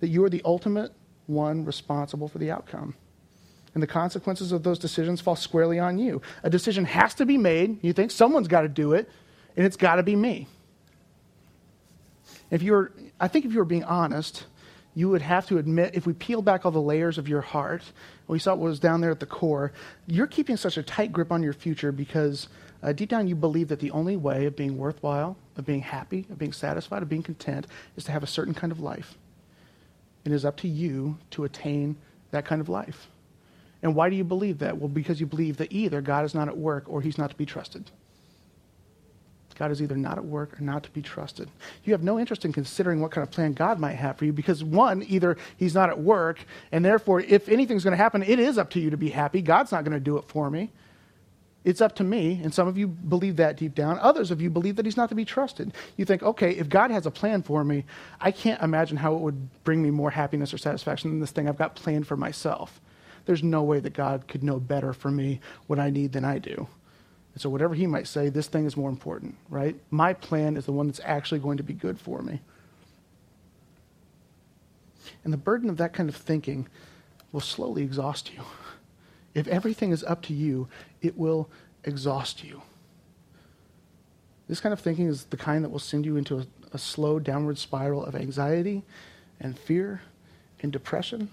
that 0.00 0.08
you 0.08 0.24
are 0.24 0.30
the 0.30 0.42
ultimate 0.44 0.92
one 1.26 1.64
responsible 1.64 2.28
for 2.28 2.38
the 2.38 2.50
outcome. 2.50 2.94
And 3.74 3.82
the 3.82 3.86
consequences 3.86 4.50
of 4.52 4.62
those 4.64 4.78
decisions 4.78 5.20
fall 5.20 5.36
squarely 5.36 5.78
on 5.78 5.98
you. 5.98 6.20
A 6.42 6.50
decision 6.50 6.84
has 6.86 7.14
to 7.14 7.26
be 7.26 7.38
made. 7.38 7.78
You 7.82 7.92
think 7.92 8.10
someone's 8.10 8.48
got 8.48 8.62
to 8.62 8.68
do 8.68 8.94
it, 8.94 9.08
and 9.56 9.64
it's 9.64 9.76
got 9.76 9.96
to 9.96 10.02
be 10.02 10.16
me. 10.16 10.48
If 12.50 12.62
you're, 12.62 12.92
I 13.20 13.28
think 13.28 13.44
if 13.44 13.52
you 13.52 13.58
were 13.58 13.64
being 13.64 13.84
honest, 13.84 14.44
you 14.94 15.08
would 15.08 15.22
have 15.22 15.46
to 15.46 15.58
admit, 15.58 15.94
if 15.94 16.04
we 16.04 16.12
peel 16.12 16.42
back 16.42 16.66
all 16.66 16.72
the 16.72 16.80
layers 16.80 17.16
of 17.16 17.28
your 17.28 17.42
heart, 17.42 17.82
we 18.26 18.40
saw 18.40 18.54
what 18.54 18.68
was 18.68 18.80
down 18.80 19.00
there 19.00 19.12
at 19.12 19.20
the 19.20 19.26
core, 19.26 19.72
you're 20.06 20.26
keeping 20.26 20.56
such 20.56 20.76
a 20.76 20.82
tight 20.82 21.12
grip 21.12 21.30
on 21.30 21.42
your 21.42 21.52
future 21.52 21.92
because 21.92 22.48
uh, 22.82 22.92
deep 22.92 23.08
down 23.08 23.28
you 23.28 23.36
believe 23.36 23.68
that 23.68 23.78
the 23.78 23.90
only 23.92 24.16
way 24.16 24.46
of 24.46 24.56
being 24.56 24.76
worthwhile, 24.76 25.36
of 25.56 25.64
being 25.64 25.80
happy, 25.80 26.26
of 26.30 26.38
being 26.38 26.52
satisfied, 26.52 27.02
of 27.02 27.08
being 27.08 27.22
content, 27.22 27.68
is 27.96 28.04
to 28.04 28.12
have 28.12 28.24
a 28.24 28.26
certain 28.26 28.54
kind 28.54 28.72
of 28.72 28.80
life. 28.80 29.16
It 30.24 30.32
is 30.32 30.44
up 30.44 30.56
to 30.58 30.68
you 30.68 31.18
to 31.30 31.44
attain 31.44 31.96
that 32.30 32.44
kind 32.44 32.60
of 32.60 32.68
life. 32.68 33.08
And 33.82 33.94
why 33.94 34.10
do 34.10 34.16
you 34.16 34.24
believe 34.24 34.58
that? 34.58 34.76
Well, 34.76 34.88
because 34.88 35.20
you 35.20 35.26
believe 35.26 35.56
that 35.56 35.72
either 35.72 36.00
God 36.00 36.24
is 36.24 36.34
not 36.34 36.48
at 36.48 36.56
work 36.56 36.84
or 36.86 37.00
he's 37.00 37.18
not 37.18 37.30
to 37.30 37.36
be 37.36 37.46
trusted. 37.46 37.90
God 39.58 39.70
is 39.70 39.82
either 39.82 39.96
not 39.96 40.16
at 40.16 40.24
work 40.24 40.58
or 40.58 40.62
not 40.62 40.82
to 40.84 40.90
be 40.90 41.02
trusted. 41.02 41.50
You 41.84 41.92
have 41.92 42.02
no 42.02 42.18
interest 42.18 42.46
in 42.46 42.52
considering 42.52 43.00
what 43.00 43.10
kind 43.10 43.22
of 43.26 43.30
plan 43.30 43.52
God 43.52 43.78
might 43.78 43.92
have 43.92 44.16
for 44.16 44.24
you 44.24 44.32
because, 44.32 44.64
one, 44.64 45.04
either 45.06 45.36
he's 45.58 45.74
not 45.74 45.90
at 45.90 46.00
work, 46.00 46.38
and 46.72 46.82
therefore, 46.82 47.20
if 47.20 47.46
anything's 47.48 47.84
going 47.84 47.92
to 47.92 48.02
happen, 48.02 48.22
it 48.22 48.38
is 48.38 48.56
up 48.56 48.70
to 48.70 48.80
you 48.80 48.88
to 48.88 48.96
be 48.96 49.10
happy. 49.10 49.42
God's 49.42 49.70
not 49.70 49.84
going 49.84 49.92
to 49.92 50.00
do 50.00 50.16
it 50.16 50.24
for 50.28 50.50
me. 50.50 50.70
It's 51.62 51.80
up 51.80 51.94
to 51.96 52.04
me. 52.04 52.40
And 52.42 52.54
some 52.54 52.68
of 52.68 52.78
you 52.78 52.86
believe 52.88 53.36
that 53.36 53.56
deep 53.56 53.74
down. 53.74 53.98
Others 53.98 54.30
of 54.30 54.40
you 54.40 54.48
believe 54.48 54.76
that 54.76 54.86
he's 54.86 54.96
not 54.96 55.10
to 55.10 55.14
be 55.14 55.24
trusted. 55.24 55.72
You 55.96 56.04
think, 56.04 56.22
okay, 56.22 56.52
if 56.52 56.68
God 56.68 56.90
has 56.90 57.06
a 57.06 57.10
plan 57.10 57.42
for 57.42 57.64
me, 57.64 57.84
I 58.20 58.30
can't 58.30 58.62
imagine 58.62 58.96
how 58.96 59.14
it 59.14 59.20
would 59.20 59.62
bring 59.64 59.82
me 59.82 59.90
more 59.90 60.10
happiness 60.10 60.54
or 60.54 60.58
satisfaction 60.58 61.10
than 61.10 61.20
this 61.20 61.32
thing 61.32 61.48
I've 61.48 61.58
got 61.58 61.74
planned 61.74 62.06
for 62.06 62.16
myself. 62.16 62.80
There's 63.26 63.42
no 63.42 63.62
way 63.62 63.80
that 63.80 63.92
God 63.92 64.26
could 64.26 64.42
know 64.42 64.58
better 64.58 64.92
for 64.92 65.10
me 65.10 65.40
what 65.66 65.78
I 65.78 65.90
need 65.90 66.12
than 66.12 66.24
I 66.24 66.38
do. 66.38 66.66
And 67.34 67.40
so, 67.40 67.50
whatever 67.50 67.74
he 67.74 67.86
might 67.86 68.08
say, 68.08 68.28
this 68.28 68.48
thing 68.48 68.66
is 68.66 68.76
more 68.76 68.88
important, 68.88 69.36
right? 69.48 69.76
My 69.90 70.14
plan 70.14 70.56
is 70.56 70.64
the 70.64 70.72
one 70.72 70.86
that's 70.86 71.00
actually 71.04 71.40
going 71.40 71.58
to 71.58 71.62
be 71.62 71.74
good 71.74 72.00
for 72.00 72.22
me. 72.22 72.40
And 75.22 75.32
the 75.32 75.38
burden 75.38 75.68
of 75.68 75.76
that 75.76 75.92
kind 75.92 76.08
of 76.08 76.16
thinking 76.16 76.66
will 77.32 77.40
slowly 77.40 77.82
exhaust 77.82 78.32
you. 78.32 78.40
If 79.34 79.46
everything 79.48 79.92
is 79.92 80.02
up 80.04 80.22
to 80.22 80.34
you, 80.34 80.68
it 81.02 81.16
will 81.16 81.48
exhaust 81.84 82.44
you. 82.44 82.62
This 84.48 84.60
kind 84.60 84.72
of 84.72 84.80
thinking 84.80 85.06
is 85.06 85.24
the 85.26 85.36
kind 85.36 85.64
that 85.64 85.68
will 85.70 85.78
send 85.78 86.04
you 86.04 86.16
into 86.16 86.38
a, 86.40 86.46
a 86.72 86.78
slow 86.78 87.18
downward 87.18 87.58
spiral 87.58 88.04
of 88.04 88.16
anxiety 88.16 88.82
and 89.38 89.56
fear 89.58 90.02
and 90.60 90.72
depression. 90.72 91.30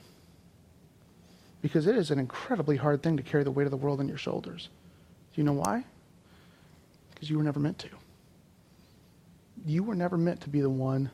Because 1.62 1.88
it 1.88 1.96
is 1.96 2.12
an 2.12 2.20
incredibly 2.20 2.78
hard 2.78 3.02
thing 3.02 3.18
to 3.18 3.24
carry 3.24 3.44
the 3.44 3.52
weight 3.52 3.66
of 3.66 3.72
the 3.72 3.78
world 3.78 4.00
on 4.00 4.08
your 4.08 4.20
shoulders. 4.20 4.70
Do 5.34 5.42
you 5.42 5.44
know 5.44 5.54
why? 5.54 5.84
Because 7.14 7.30
you 7.30 7.38
were 7.38 7.44
never 7.44 7.60
meant 7.60 7.80
to. 7.80 7.90
You 9.66 9.82
were 9.82 9.96
never 9.96 10.18
meant 10.18 10.42
to 10.42 10.50
be 10.50 10.62
the 10.62 10.70
one 10.70 11.10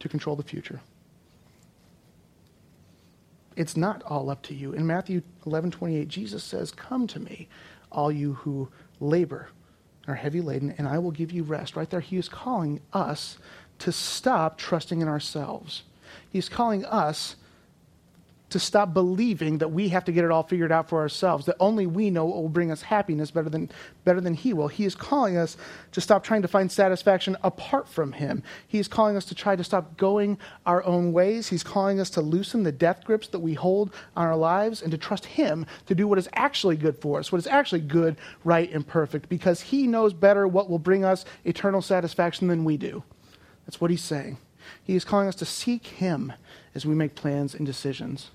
to 0.00 0.08
control 0.08 0.34
the 0.34 0.42
future 0.42 0.80
it's 3.56 3.76
not 3.76 4.02
all 4.04 4.30
up 4.30 4.42
to 4.42 4.54
you. 4.54 4.72
In 4.72 4.86
Matthew 4.86 5.22
11 5.44 5.70
28, 5.72 6.08
Jesus 6.08 6.44
says, 6.44 6.70
Come 6.70 7.06
to 7.08 7.18
me, 7.18 7.48
all 7.90 8.12
you 8.12 8.34
who 8.34 8.68
labor 9.00 9.48
and 10.06 10.12
are 10.12 10.14
heavy 10.14 10.40
laden, 10.40 10.74
and 10.78 10.86
I 10.86 10.98
will 10.98 11.10
give 11.10 11.32
you 11.32 11.42
rest. 11.42 11.74
Right 11.74 11.88
there, 11.88 12.00
he 12.00 12.16
is 12.16 12.28
calling 12.28 12.80
us 12.92 13.38
to 13.80 13.90
stop 13.90 14.58
trusting 14.58 15.00
in 15.00 15.08
ourselves. 15.08 15.82
He's 16.30 16.48
calling 16.48 16.84
us 16.84 17.36
to 18.48 18.60
stop 18.60 18.94
believing 18.94 19.58
that 19.58 19.72
we 19.72 19.88
have 19.88 20.04
to 20.04 20.12
get 20.12 20.24
it 20.24 20.30
all 20.30 20.44
figured 20.44 20.70
out 20.70 20.88
for 20.88 21.00
ourselves, 21.00 21.46
that 21.46 21.56
only 21.58 21.84
we 21.84 22.10
know 22.10 22.24
what 22.24 22.36
will 22.36 22.48
bring 22.48 22.70
us 22.70 22.82
happiness 22.82 23.32
better 23.32 23.50
than, 23.50 23.68
better 24.04 24.20
than 24.20 24.34
He 24.34 24.52
will. 24.52 24.68
He 24.68 24.84
is 24.84 24.94
calling 24.94 25.36
us 25.36 25.56
to 25.92 26.00
stop 26.00 26.22
trying 26.22 26.42
to 26.42 26.48
find 26.48 26.70
satisfaction 26.70 27.36
apart 27.42 27.88
from 27.88 28.12
Him. 28.12 28.44
He 28.68 28.78
is 28.78 28.86
calling 28.86 29.16
us 29.16 29.24
to 29.26 29.34
try 29.34 29.56
to 29.56 29.64
stop 29.64 29.96
going 29.96 30.38
our 30.64 30.84
own 30.84 31.12
ways. 31.12 31.48
He's 31.48 31.64
calling 31.64 31.98
us 31.98 32.10
to 32.10 32.20
loosen 32.20 32.62
the 32.62 32.70
death 32.70 33.02
grips 33.04 33.28
that 33.28 33.40
we 33.40 33.54
hold 33.54 33.92
on 34.16 34.26
our 34.26 34.36
lives 34.36 34.80
and 34.80 34.92
to 34.92 34.98
trust 34.98 35.26
Him 35.26 35.66
to 35.86 35.94
do 35.96 36.06
what 36.06 36.18
is 36.18 36.28
actually 36.34 36.76
good 36.76 36.96
for 36.98 37.18
us, 37.18 37.32
what 37.32 37.38
is 37.38 37.48
actually 37.48 37.80
good, 37.80 38.16
right, 38.44 38.70
and 38.72 38.86
perfect, 38.86 39.28
because 39.28 39.60
He 39.60 39.88
knows 39.88 40.14
better 40.14 40.46
what 40.46 40.70
will 40.70 40.78
bring 40.78 41.04
us 41.04 41.24
eternal 41.44 41.82
satisfaction 41.82 42.46
than 42.46 42.64
we 42.64 42.76
do. 42.76 43.02
That's 43.66 43.80
what 43.80 43.90
He's 43.90 44.04
saying. 44.04 44.38
He 44.82 44.96
is 44.96 45.04
calling 45.04 45.28
us 45.28 45.36
to 45.36 45.44
seek 45.44 45.86
Him 45.86 46.32
as 46.74 46.86
we 46.86 46.94
make 46.94 47.14
plans 47.14 47.54
and 47.54 47.66
decisions. 47.66 48.30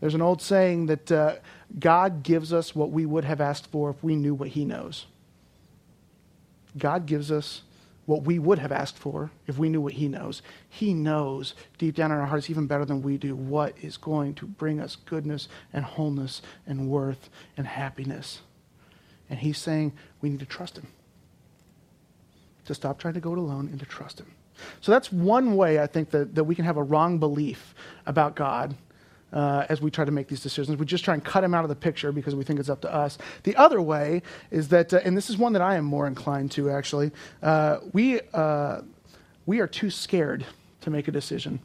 There's 0.00 0.14
an 0.14 0.22
old 0.22 0.42
saying 0.42 0.86
that 0.86 1.10
uh, 1.10 1.36
God 1.78 2.22
gives 2.22 2.52
us 2.52 2.74
what 2.74 2.90
we 2.90 3.06
would 3.06 3.24
have 3.24 3.40
asked 3.40 3.66
for 3.68 3.90
if 3.90 4.02
we 4.02 4.14
knew 4.14 4.34
what 4.34 4.48
He 4.48 4.64
knows. 4.64 5.06
God 6.76 7.06
gives 7.06 7.32
us 7.32 7.62
what 8.04 8.22
we 8.22 8.38
would 8.38 8.58
have 8.60 8.72
asked 8.72 8.96
for 8.98 9.30
if 9.46 9.58
we 9.58 9.68
knew 9.68 9.80
what 9.80 9.94
He 9.94 10.08
knows. 10.08 10.42
He 10.68 10.94
knows 10.94 11.54
deep 11.78 11.94
down 11.96 12.12
in 12.12 12.18
our 12.18 12.26
hearts, 12.26 12.48
even 12.48 12.66
better 12.66 12.84
than 12.84 13.02
we 13.02 13.16
do, 13.16 13.34
what 13.34 13.74
is 13.80 13.96
going 13.96 14.34
to 14.34 14.46
bring 14.46 14.80
us 14.80 14.96
goodness 14.96 15.48
and 15.72 15.84
wholeness 15.84 16.40
and 16.66 16.88
worth 16.88 17.28
and 17.56 17.66
happiness. 17.66 18.40
And 19.28 19.40
He's 19.40 19.58
saying 19.58 19.92
we 20.20 20.28
need 20.28 20.40
to 20.40 20.46
trust 20.46 20.76
Him. 20.76 20.86
To 22.66 22.74
stop 22.74 22.98
trying 22.98 23.14
to 23.14 23.20
go 23.20 23.32
it 23.32 23.38
alone 23.38 23.68
and 23.68 23.80
to 23.80 23.86
trust 23.86 24.20
Him. 24.20 24.30
So 24.80 24.92
that's 24.92 25.12
one 25.12 25.56
way 25.56 25.80
I 25.80 25.86
think 25.86 26.10
that, 26.10 26.34
that 26.34 26.44
we 26.44 26.54
can 26.54 26.64
have 26.64 26.76
a 26.76 26.82
wrong 26.82 27.18
belief 27.18 27.74
about 28.06 28.36
God 28.36 28.76
uh, 29.32 29.66
as 29.68 29.80
we 29.80 29.90
try 29.90 30.04
to 30.04 30.10
make 30.10 30.28
these 30.28 30.40
decisions. 30.40 30.78
We 30.78 30.86
just 30.86 31.04
try 31.04 31.14
and 31.14 31.24
cut 31.24 31.44
him 31.44 31.54
out 31.54 31.64
of 31.64 31.68
the 31.68 31.76
picture 31.76 32.12
because 32.12 32.34
we 32.34 32.44
think 32.44 32.60
it's 32.60 32.68
up 32.68 32.80
to 32.82 32.94
us. 32.94 33.18
The 33.42 33.56
other 33.56 33.82
way 33.82 34.22
is 34.50 34.68
that, 34.68 34.94
uh, 34.94 35.00
and 35.04 35.16
this 35.16 35.28
is 35.28 35.36
one 35.36 35.52
that 35.54 35.62
I 35.62 35.76
am 35.76 35.84
more 35.84 36.06
inclined 36.06 36.52
to 36.52 36.70
actually, 36.70 37.10
uh, 37.42 37.78
we, 37.92 38.20
uh, 38.32 38.82
we 39.44 39.60
are 39.60 39.66
too 39.66 39.90
scared 39.90 40.46
to 40.82 40.90
make 40.90 41.08
a 41.08 41.12
decision. 41.12 41.60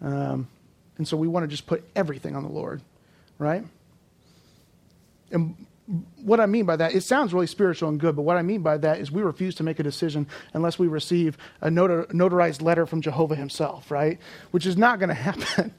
Um, 0.00 0.48
and 0.96 1.06
so 1.06 1.16
we 1.16 1.28
want 1.28 1.44
to 1.44 1.48
just 1.48 1.66
put 1.66 1.84
everything 1.96 2.36
on 2.36 2.42
the 2.42 2.48
Lord, 2.50 2.80
right? 3.38 3.64
And 5.30 5.66
what 6.22 6.40
I 6.40 6.46
mean 6.46 6.66
by 6.66 6.76
that, 6.76 6.94
it 6.94 7.02
sounds 7.02 7.32
really 7.32 7.46
spiritual 7.46 7.88
and 7.88 7.98
good, 7.98 8.14
but 8.14 8.22
what 8.22 8.36
I 8.36 8.42
mean 8.42 8.62
by 8.62 8.78
that 8.78 9.00
is 9.00 9.10
we 9.10 9.22
refuse 9.22 9.54
to 9.56 9.62
make 9.62 9.78
a 9.78 9.82
decision 9.82 10.26
unless 10.54 10.78
we 10.78 10.86
receive 10.86 11.36
a 11.60 11.68
notar- 11.68 12.06
notarized 12.12 12.62
letter 12.62 12.86
from 12.86 13.00
Jehovah 13.00 13.34
himself, 13.34 13.90
right? 13.90 14.18
Which 14.52 14.66
is 14.66 14.76
not 14.76 14.98
going 14.98 15.08
to 15.14 15.14
happen. 15.14 15.74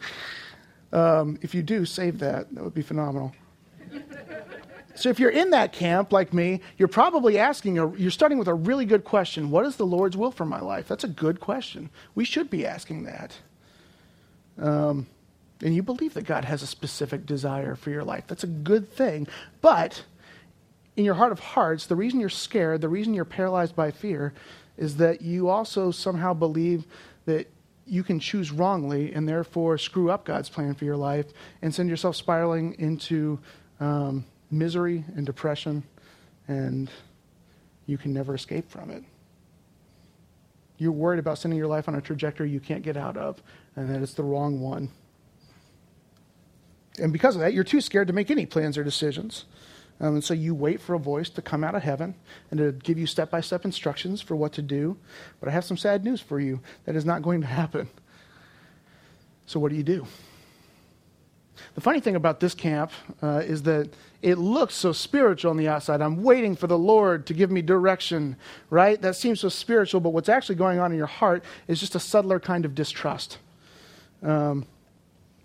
Um, 0.91 1.39
if 1.41 1.55
you 1.55 1.63
do, 1.63 1.85
save 1.85 2.19
that. 2.19 2.53
That 2.53 2.63
would 2.63 2.73
be 2.73 2.81
phenomenal. 2.81 3.33
So 4.95 5.09
if 5.09 5.19
you're 5.19 5.31
in 5.31 5.51
that 5.51 5.71
camp 5.71 6.11
like 6.11 6.33
me, 6.33 6.61
you're 6.77 6.87
probably 6.87 7.37
asking, 7.37 7.79
a, 7.79 7.95
you're 7.95 8.11
starting 8.11 8.37
with 8.37 8.49
a 8.49 8.53
really 8.53 8.85
good 8.85 9.03
question. 9.03 9.49
What 9.49 9.65
is 9.65 9.77
the 9.77 9.85
Lord's 9.85 10.17
will 10.17 10.31
for 10.31 10.45
my 10.45 10.59
life? 10.59 10.87
That's 10.87 11.03
a 11.03 11.07
good 11.07 11.39
question. 11.39 11.89
We 12.13 12.25
should 12.25 12.49
be 12.49 12.65
asking 12.65 13.03
that. 13.03 13.37
Um, 14.59 15.07
and 15.61 15.75
you 15.75 15.83
believe 15.83 16.13
that 16.15 16.25
God 16.25 16.45
has 16.45 16.63
a 16.63 16.67
specific 16.67 17.25
desire 17.25 17.75
for 17.75 17.89
your 17.89 18.03
life. 18.03 18.25
That's 18.27 18.43
a 18.43 18.47
good 18.47 18.91
thing. 18.91 19.27
But 19.61 20.03
in 20.95 21.05
your 21.05 21.13
heart 21.15 21.31
of 21.31 21.39
hearts, 21.39 21.85
the 21.85 21.95
reason 21.95 22.19
you're 22.19 22.29
scared, 22.29 22.81
the 22.81 22.89
reason 22.89 23.13
you're 23.13 23.25
paralyzed 23.25 23.75
by 23.75 23.91
fear, 23.91 24.33
is 24.77 24.97
that 24.97 25.21
you 25.21 25.49
also 25.49 25.91
somehow 25.91 26.33
believe 26.33 26.85
that 27.25 27.47
you 27.85 28.03
can 28.03 28.19
choose 28.19 28.51
wrongly 28.51 29.13
and 29.13 29.27
therefore 29.27 29.77
screw 29.77 30.09
up 30.09 30.25
God's 30.25 30.49
plan 30.49 30.73
for 30.75 30.85
your 30.85 30.97
life 30.97 31.27
and 31.61 31.73
send 31.73 31.89
yourself 31.89 32.15
spiraling 32.15 32.75
into 32.79 33.39
um, 33.79 34.25
misery 34.49 35.03
and 35.15 35.25
depression, 35.25 35.83
and 36.47 36.89
you 37.85 37.97
can 37.97 38.13
never 38.13 38.35
escape 38.35 38.69
from 38.69 38.91
it. 38.91 39.03
You're 40.77 40.91
worried 40.91 41.19
about 41.19 41.37
sending 41.37 41.57
your 41.57 41.67
life 41.67 41.87
on 41.87 41.95
a 41.95 42.01
trajectory 42.01 42.49
you 42.49 42.59
can't 42.59 42.83
get 42.83 42.97
out 42.97 43.17
of, 43.17 43.41
and 43.75 43.89
that 43.93 44.01
it's 44.01 44.13
the 44.13 44.23
wrong 44.23 44.61
one. 44.61 44.89
And 46.99 47.13
because 47.13 47.35
of 47.35 47.41
that, 47.41 47.53
you're 47.53 47.63
too 47.63 47.81
scared 47.81 48.07
to 48.07 48.13
make 48.13 48.29
any 48.31 48.45
plans 48.45 48.77
or 48.77 48.83
decisions. 48.83 49.45
Um, 49.99 50.15
and 50.15 50.23
so 50.23 50.33
you 50.33 50.55
wait 50.55 50.81
for 50.81 50.95
a 50.95 50.99
voice 50.99 51.29
to 51.29 51.41
come 51.41 51.63
out 51.63 51.75
of 51.75 51.83
heaven 51.83 52.15
and 52.49 52.57
to 52.57 52.71
give 52.71 52.97
you 52.97 53.05
step 53.05 53.29
by 53.29 53.39
step 53.39 53.65
instructions 53.65 54.19
for 54.19 54.35
what 54.35 54.51
to 54.53 54.61
do. 54.61 54.97
But 55.39 55.49
I 55.49 55.51
have 55.51 55.63
some 55.63 55.77
sad 55.77 56.03
news 56.03 56.19
for 56.19 56.39
you 56.39 56.59
that 56.85 56.95
is 56.95 57.05
not 57.05 57.21
going 57.21 57.41
to 57.41 57.47
happen. 57.47 57.87
So, 59.45 59.59
what 59.59 59.69
do 59.69 59.77
you 59.77 59.83
do? 59.83 60.07
The 61.75 61.81
funny 61.81 61.99
thing 61.99 62.15
about 62.15 62.39
this 62.39 62.55
camp 62.55 62.91
uh, 63.21 63.43
is 63.45 63.63
that 63.63 63.89
it 64.21 64.37
looks 64.37 64.73
so 64.73 64.91
spiritual 64.91 65.51
on 65.51 65.57
the 65.57 65.67
outside. 65.67 66.01
I'm 66.01 66.23
waiting 66.23 66.55
for 66.55 66.67
the 66.67 66.77
Lord 66.77 67.27
to 67.27 67.33
give 67.33 67.51
me 67.51 67.61
direction, 67.61 68.35
right? 68.69 68.99
That 69.01 69.15
seems 69.15 69.39
so 69.39 69.49
spiritual, 69.49 70.01
but 70.01 70.11
what's 70.11 70.29
actually 70.29 70.55
going 70.55 70.79
on 70.79 70.91
in 70.91 70.97
your 70.97 71.07
heart 71.07 71.43
is 71.67 71.79
just 71.79 71.93
a 71.93 71.99
subtler 71.99 72.39
kind 72.39 72.65
of 72.65 72.73
distrust. 72.73 73.37
Um, 74.23 74.65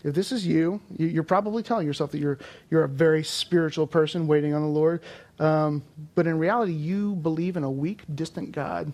if 0.07 0.15
this 0.15 0.31
is 0.31 0.47
you, 0.47 0.81
you're 0.97 1.25
probably 1.25 1.65
telling 1.65 1.85
yourself 1.85 2.13
that 2.13 2.19
you're, 2.19 2.39
you're 2.71 2.85
a 2.85 2.89
very 2.89 3.25
spiritual 3.25 3.89
person 3.89 4.29
waiting 4.29 4.55
on 4.55 4.63
the 4.63 4.69
Lord. 4.69 5.03
Um, 5.41 5.83
but 6.15 6.29
in 6.29 6.39
reality, 6.39 6.73
you 6.73 7.17
believe 7.17 7.57
in 7.57 7.65
a 7.65 7.71
weak, 7.71 8.03
distant 8.15 8.53
God 8.53 8.93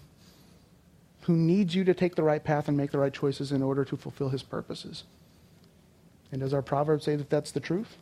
who 1.22 1.34
needs 1.34 1.74
you 1.74 1.84
to 1.84 1.92
take 1.92 2.14
the 2.14 2.22
right 2.22 2.42
path 2.42 2.66
and 2.66 2.76
make 2.76 2.92
the 2.92 2.98
right 2.98 3.12
choices 3.12 3.52
in 3.52 3.62
order 3.62 3.84
to 3.84 3.96
fulfill 3.96 4.30
his 4.30 4.42
purposes. 4.42 5.04
And 6.32 6.40
does 6.40 6.54
our 6.54 6.62
proverb 6.62 7.02
say 7.02 7.14
that 7.16 7.28
that's 7.28 7.52
the 7.52 7.60
truth? 7.60 7.98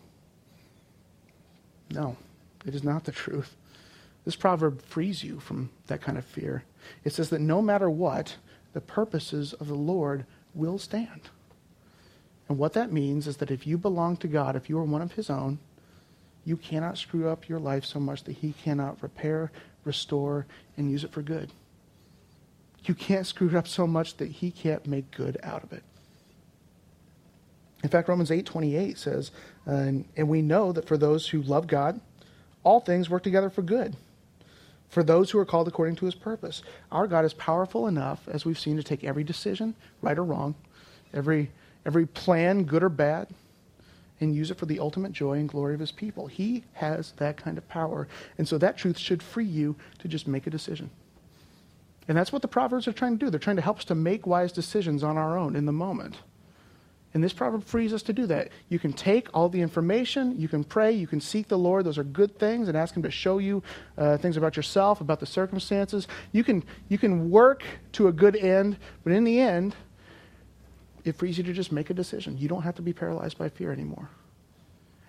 No, 1.91 2.17
it 2.65 2.77
is 2.77 2.85
not 2.85 3.05
the 3.05 3.13
truth. 3.25 3.57
This 4.25 4.37
proverb 4.37 4.83
frees 4.83 5.25
you 5.25 5.41
from 5.41 5.71
that 5.89 6.01
kind 6.01 6.17
of 6.17 6.25
fear. 6.25 6.63
It 7.03 7.13
says 7.13 7.31
that 7.31 7.41
no 7.41 7.61
matter 7.61 7.91
what, 7.91 8.37
the 8.73 8.81
purposes 8.81 9.53
of 9.55 9.67
the 9.67 9.75
Lord 9.75 10.27
will 10.55 10.79
stand. 10.79 11.23
And 12.51 12.59
what 12.59 12.73
that 12.73 12.91
means 12.91 13.29
is 13.29 13.37
that 13.37 13.53
if 13.53 13.65
you 13.65 13.79
belong 13.79 14.17
to 14.17 14.27
God, 14.27 14.57
if 14.57 14.69
you 14.69 14.77
are 14.79 14.85
one 14.85 15.03
of 15.03 15.13
His 15.13 15.31
own, 15.31 15.61
you 16.45 16.57
cannot 16.57 16.99
screw 16.99 17.29
up 17.29 17.49
your 17.49 17.61
life 17.61 17.85
so 17.85 18.01
much 18.01 18.25
that 18.25 18.33
He 18.33 18.55
cannot 18.65 19.01
repair, 19.05 19.53
restore, 19.85 20.47
and 20.77 20.91
use 20.91 21.05
it 21.05 21.13
for 21.13 21.23
good. 21.23 21.53
You 22.87 22.95
can't 22.95 23.25
screw 23.25 23.49
it 23.49 23.55
up 23.55 23.69
so 23.69 23.87
much 23.87 24.17
that 24.17 24.33
He 24.33 24.51
can't 24.51 24.85
make 24.85 25.13
good 25.13 25.39
out 25.45 25.63
of 25.63 25.73
it. 25.73 25.85
In 27.85 27.89
fact, 27.89 28.09
Romans 28.09 28.31
8:28 28.31 28.99
says, 28.99 29.31
uh, 29.65 29.71
and, 29.71 30.05
and 30.17 30.29
we 30.29 30.43
know 30.43 30.73
that 30.73 30.89
for 30.89 30.99
those 30.99 31.29
who 31.29 31.43
love 31.43 31.69
God, 31.69 32.01
all 32.65 32.81
things 32.81 33.09
work 33.09 33.23
together 33.23 33.49
for 33.49 33.63
good. 33.63 33.95
For 34.89 35.05
those 35.05 35.31
who 35.31 35.39
are 35.39 35.47
called 35.47 35.69
according 35.69 35.95
to 35.97 36.07
his 36.07 36.17
purpose. 36.17 36.65
Our 36.91 37.07
God 37.07 37.25
is 37.25 37.33
powerful 37.33 37.87
enough, 37.87 38.27
as 38.27 38.45
we've 38.45 38.59
seen, 38.59 38.77
to 38.77 38.83
take 38.83 39.05
every 39.05 39.23
decision, 39.23 39.77
right 40.03 40.19
or 40.19 40.25
wrong, 40.25 40.57
every 41.15 41.53
every 41.87 42.07
plan, 42.07 42.65
good 42.65 42.83
or 42.83 42.89
bad, 42.89 43.29
and 44.21 44.35
use 44.35 44.51
it 44.51 44.59
for 44.59 44.67
the 44.67 44.79
ultimate 44.79 45.13
joy 45.13 45.35
and 45.35 45.49
glory 45.49 45.75
of 45.75 45.81
his 45.81 45.93
people. 45.93 46.27
He 46.27 46.65
has 46.75 47.13
that 47.13 47.37
kind 47.37 47.57
of 47.57 47.67
power. 47.69 48.07
And 48.39 48.47
so 48.47 48.59
that 48.59 48.77
truth 48.77 48.99
should 48.99 49.23
free 49.23 49.47
you 49.47 49.77
to 50.01 50.09
just 50.09 50.29
make 50.29 50.47
a 50.47 50.51
decision. 50.51 50.91
And 52.07 52.19
that's 52.19 52.33
what 52.33 52.43
the 52.43 52.49
Proverbs 52.49 52.89
are 52.89 52.93
trying 52.93 53.19
to 53.19 53.25
do. 53.25 53.31
They're 53.31 53.41
trying 53.41 53.57
to 53.57 53.63
help 53.63 53.79
us 53.79 53.85
to 53.87 53.95
make 53.95 54.27
wise 54.27 54.53
decisions 54.53 55.03
on 55.03 55.17
our 55.17 55.39
own 55.39 55.57
in 55.57 55.65
the 55.65 55.73
moment. 55.73 56.17
And 57.13 57.25
this 57.25 57.33
proverb 57.33 57.65
frees 57.65 57.93
us 57.93 58.03
to 58.05 58.13
do 58.13 58.27
that. 58.27 58.51
You 58.69 58.79
can 58.79 58.93
take 58.93 59.29
all 59.35 59.49
the 59.49 59.61
information, 59.61 60.39
you 60.39 60.47
can 60.47 60.63
pray, 60.63 60.93
you 60.93 61.09
can 61.09 61.21
seek 61.21 61.49
the 61.49 61.59
Lord. 61.59 61.85
Those 61.85 61.99
are 61.99 62.05
good 62.05 62.39
things, 62.39 62.69
and 62.69 62.77
ask 62.77 62.95
Him 62.95 63.03
to 63.03 63.11
show 63.11 63.39
you 63.39 63.63
uh, 63.99 64.17
things 64.19 64.37
about 64.37 64.57
yourself, 64.57 65.01
about 65.01 65.19
the 65.19 65.27
circumstances. 65.27 66.07
You 66.31 66.45
can, 66.45 66.63
you 66.89 66.99
can 66.99 67.31
work 67.31 67.65
to 67.93 68.07
a 68.09 68.13
good 68.13 68.37
end, 68.37 68.77
but 69.03 69.13
in 69.13 69.25
the 69.25 69.41
end, 69.41 69.75
it 71.05 71.17
frees 71.17 71.39
you 71.39 71.45
to 71.45 71.53
just 71.53 71.73
make 71.73 71.91
a 71.91 71.95
decision. 71.95 72.37
You 72.39 72.49
don't 72.49 72.63
have 72.63 72.77
to 72.77 72.83
be 72.83 72.93
paralyzed 72.93 73.39
by 73.39 73.49
fear 73.49 73.73
anymore. 73.73 74.09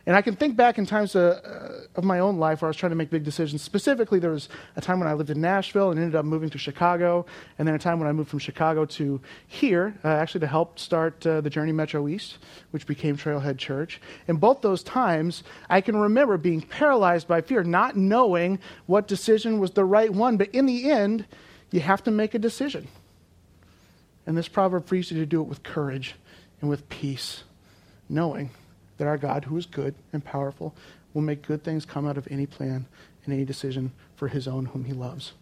And 0.05 0.15
I 0.15 0.21
can 0.23 0.35
think 0.35 0.55
back 0.55 0.79
in 0.79 0.87
times 0.87 1.15
uh, 1.15 1.39
uh, 1.45 1.99
of 1.99 2.03
my 2.03 2.19
own 2.19 2.37
life 2.37 2.61
where 2.61 2.67
I 2.67 2.71
was 2.71 2.77
trying 2.77 2.89
to 2.89 2.95
make 2.95 3.11
big 3.11 3.23
decisions. 3.23 3.61
Specifically, 3.61 4.17
there 4.17 4.31
was 4.31 4.49
a 4.75 4.81
time 4.81 4.99
when 4.99 5.07
I 5.07 5.13
lived 5.13 5.29
in 5.29 5.39
Nashville 5.39 5.91
and 5.91 5.99
ended 5.99 6.15
up 6.15 6.25
moving 6.25 6.49
to 6.49 6.57
Chicago, 6.57 7.25
and 7.59 7.67
then 7.67 7.75
a 7.75 7.79
time 7.79 7.99
when 7.99 8.09
I 8.09 8.11
moved 8.11 8.29
from 8.29 8.39
Chicago 8.39 8.85
to 8.85 9.21
here, 9.47 9.93
uh, 10.03 10.07
actually 10.07 10.41
to 10.41 10.47
help 10.47 10.79
start 10.79 11.25
uh, 11.27 11.41
the 11.41 11.51
Journey 11.51 11.71
Metro 11.71 12.07
East, 12.07 12.39
which 12.71 12.87
became 12.87 13.15
Trailhead 13.15 13.59
Church. 13.59 14.01
And 14.27 14.39
both 14.39 14.61
those 14.61 14.81
times, 14.81 15.43
I 15.69 15.81
can 15.81 15.95
remember 15.95 16.37
being 16.37 16.61
paralyzed 16.61 17.27
by 17.27 17.41
fear, 17.41 17.63
not 17.63 17.95
knowing 17.95 18.57
what 18.87 19.07
decision 19.07 19.59
was 19.59 19.71
the 19.71 19.85
right 19.85 20.11
one. 20.11 20.35
But 20.35 20.49
in 20.49 20.65
the 20.65 20.89
end, 20.89 21.25
you 21.69 21.79
have 21.81 22.03
to 22.05 22.11
make 22.11 22.33
a 22.33 22.39
decision. 22.39 22.87
And 24.31 24.37
this 24.37 24.47
proverb 24.47 24.85
frees 24.85 25.11
you 25.11 25.19
to 25.19 25.25
do 25.25 25.41
it 25.41 25.49
with 25.49 25.61
courage 25.61 26.15
and 26.61 26.69
with 26.69 26.87
peace, 26.87 27.43
knowing 28.07 28.51
that 28.97 29.05
our 29.05 29.17
God, 29.17 29.43
who 29.43 29.57
is 29.57 29.65
good 29.65 29.93
and 30.13 30.23
powerful, 30.23 30.73
will 31.13 31.21
make 31.21 31.45
good 31.45 31.65
things 31.65 31.85
come 31.85 32.07
out 32.07 32.17
of 32.17 32.29
any 32.31 32.45
plan 32.45 32.85
and 33.25 33.33
any 33.33 33.43
decision 33.43 33.91
for 34.15 34.29
his 34.29 34.47
own 34.47 34.67
whom 34.67 34.85
he 34.85 34.93
loves. 34.93 35.33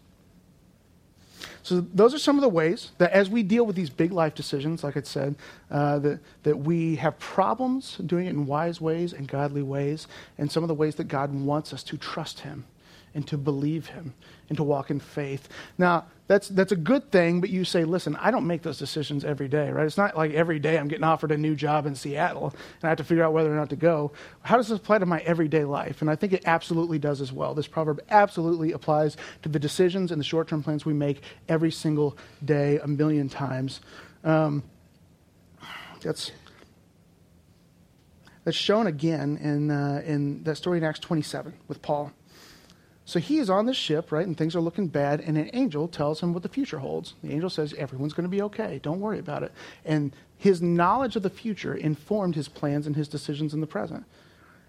So, 1.62 1.80
those 1.80 2.14
are 2.14 2.18
some 2.18 2.34
of 2.34 2.42
the 2.42 2.48
ways 2.48 2.90
that 2.98 3.12
as 3.12 3.30
we 3.30 3.44
deal 3.44 3.64
with 3.64 3.76
these 3.76 3.90
big 3.90 4.10
life 4.10 4.34
decisions, 4.34 4.82
like 4.82 4.96
I 4.96 5.02
said, 5.02 5.36
uh, 5.70 6.00
that, 6.00 6.18
that 6.42 6.58
we 6.58 6.96
have 6.96 7.16
problems 7.20 7.96
doing 7.98 8.26
it 8.26 8.30
in 8.30 8.44
wise 8.44 8.80
ways 8.80 9.12
and 9.12 9.28
godly 9.28 9.62
ways, 9.62 10.08
and 10.36 10.50
some 10.50 10.64
of 10.64 10.68
the 10.68 10.74
ways 10.74 10.96
that 10.96 11.06
God 11.06 11.32
wants 11.32 11.72
us 11.72 11.84
to 11.84 11.96
trust 11.96 12.40
him 12.40 12.64
and 13.14 13.26
to 13.26 13.36
believe 13.36 13.86
him 13.86 14.14
and 14.48 14.56
to 14.56 14.64
walk 14.64 14.90
in 14.90 15.00
faith. 15.00 15.48
Now, 15.78 16.06
that's, 16.26 16.48
that's 16.48 16.70
a 16.70 16.76
good 16.76 17.10
thing, 17.10 17.40
but 17.40 17.50
you 17.50 17.64
say, 17.64 17.84
listen, 17.84 18.14
I 18.16 18.30
don't 18.30 18.46
make 18.46 18.62
those 18.62 18.78
decisions 18.78 19.24
every 19.24 19.48
day, 19.48 19.70
right? 19.70 19.84
It's 19.84 19.96
not 19.96 20.16
like 20.16 20.32
every 20.32 20.60
day 20.60 20.78
I'm 20.78 20.86
getting 20.86 21.04
offered 21.04 21.32
a 21.32 21.36
new 21.36 21.56
job 21.56 21.86
in 21.86 21.96
Seattle 21.96 22.50
and 22.50 22.84
I 22.84 22.88
have 22.88 22.98
to 22.98 23.04
figure 23.04 23.24
out 23.24 23.32
whether 23.32 23.52
or 23.52 23.56
not 23.56 23.70
to 23.70 23.76
go. 23.76 24.12
How 24.42 24.56
does 24.56 24.68
this 24.68 24.78
apply 24.78 24.98
to 24.98 25.06
my 25.06 25.18
everyday 25.20 25.64
life? 25.64 26.02
And 26.02 26.10
I 26.10 26.14
think 26.14 26.32
it 26.32 26.42
absolutely 26.46 27.00
does 27.00 27.20
as 27.20 27.32
well. 27.32 27.52
This 27.54 27.66
proverb 27.66 28.00
absolutely 28.10 28.70
applies 28.70 29.16
to 29.42 29.48
the 29.48 29.58
decisions 29.58 30.12
and 30.12 30.20
the 30.20 30.24
short 30.24 30.46
term 30.46 30.62
plans 30.62 30.86
we 30.86 30.92
make 30.94 31.22
every 31.48 31.72
single 31.72 32.16
day, 32.44 32.78
a 32.78 32.86
million 32.86 33.28
times. 33.28 33.80
Um, 34.22 34.62
that's, 36.00 36.30
that's 38.44 38.56
shown 38.56 38.86
again 38.86 39.36
in, 39.38 39.70
uh, 39.70 40.02
in 40.04 40.44
that 40.44 40.56
story 40.56 40.78
in 40.78 40.84
Acts 40.84 41.00
27 41.00 41.54
with 41.66 41.82
Paul. 41.82 42.12
So 43.10 43.18
he 43.18 43.38
is 43.38 43.50
on 43.50 43.66
this 43.66 43.76
ship, 43.76 44.12
right, 44.12 44.24
and 44.24 44.38
things 44.38 44.54
are 44.54 44.60
looking 44.60 44.86
bad, 44.86 45.20
and 45.20 45.36
an 45.36 45.50
angel 45.52 45.88
tells 45.88 46.20
him 46.20 46.32
what 46.32 46.44
the 46.44 46.48
future 46.48 46.78
holds. 46.78 47.14
The 47.24 47.32
angel 47.32 47.50
says, 47.50 47.74
Everyone's 47.74 48.12
going 48.12 48.22
to 48.22 48.30
be 48.30 48.40
okay. 48.42 48.78
Don't 48.84 49.00
worry 49.00 49.18
about 49.18 49.42
it. 49.42 49.50
And 49.84 50.14
his 50.38 50.62
knowledge 50.62 51.16
of 51.16 51.24
the 51.24 51.28
future 51.28 51.74
informed 51.74 52.36
his 52.36 52.46
plans 52.46 52.86
and 52.86 52.94
his 52.94 53.08
decisions 53.08 53.52
in 53.52 53.60
the 53.60 53.66
present. 53.66 54.04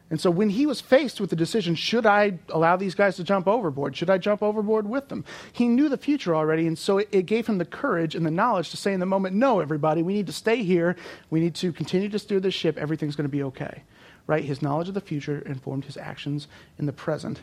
And 0.09 0.19
so 0.19 0.31
when 0.31 0.49
he 0.49 0.65
was 0.65 0.81
faced 0.81 1.21
with 1.21 1.29
the 1.29 1.35
decision, 1.35 1.75
should 1.75 2.07
I 2.07 2.39
allow 2.49 2.77
these 2.77 2.95
guys 2.95 3.15
to 3.17 3.23
jump 3.23 3.47
overboard? 3.47 3.95
Should 3.95 4.09
I 4.09 4.17
jump 4.17 4.41
overboard 4.41 4.89
with 4.89 5.09
them? 5.09 5.23
He 5.53 5.67
knew 5.67 5.87
the 5.87 5.95
future 5.95 6.35
already, 6.35 6.65
and 6.65 6.79
so 6.79 6.97
it, 6.97 7.09
it, 7.11 7.27
gave 7.27 7.45
him 7.45 7.59
the 7.59 7.63
courage 7.65 8.15
and 8.15 8.25
the 8.25 8.31
knowledge 8.31 8.71
to 8.71 8.77
say 8.77 8.91
in 8.91 8.99
the 8.99 9.05
moment, 9.05 9.35
no, 9.35 9.59
everybody, 9.59 10.01
we 10.01 10.13
need 10.13 10.25
to 10.25 10.33
stay 10.33 10.63
here. 10.63 10.95
We 11.29 11.41
need 11.41 11.53
to 11.55 11.71
continue 11.71 12.09
to 12.09 12.17
steer 12.17 12.39
this 12.39 12.55
ship. 12.55 12.79
Everything's 12.79 13.15
going 13.15 13.29
to 13.29 13.37
be 13.37 13.43
okay. 13.43 13.83
Right? 14.25 14.43
His 14.43 14.63
knowledge 14.63 14.87
of 14.87 14.95
the 14.95 15.01
future 15.01 15.43
informed 15.45 15.85
his 15.85 15.95
actions 15.95 16.47
in 16.79 16.87
the 16.87 16.91
present. 16.91 17.41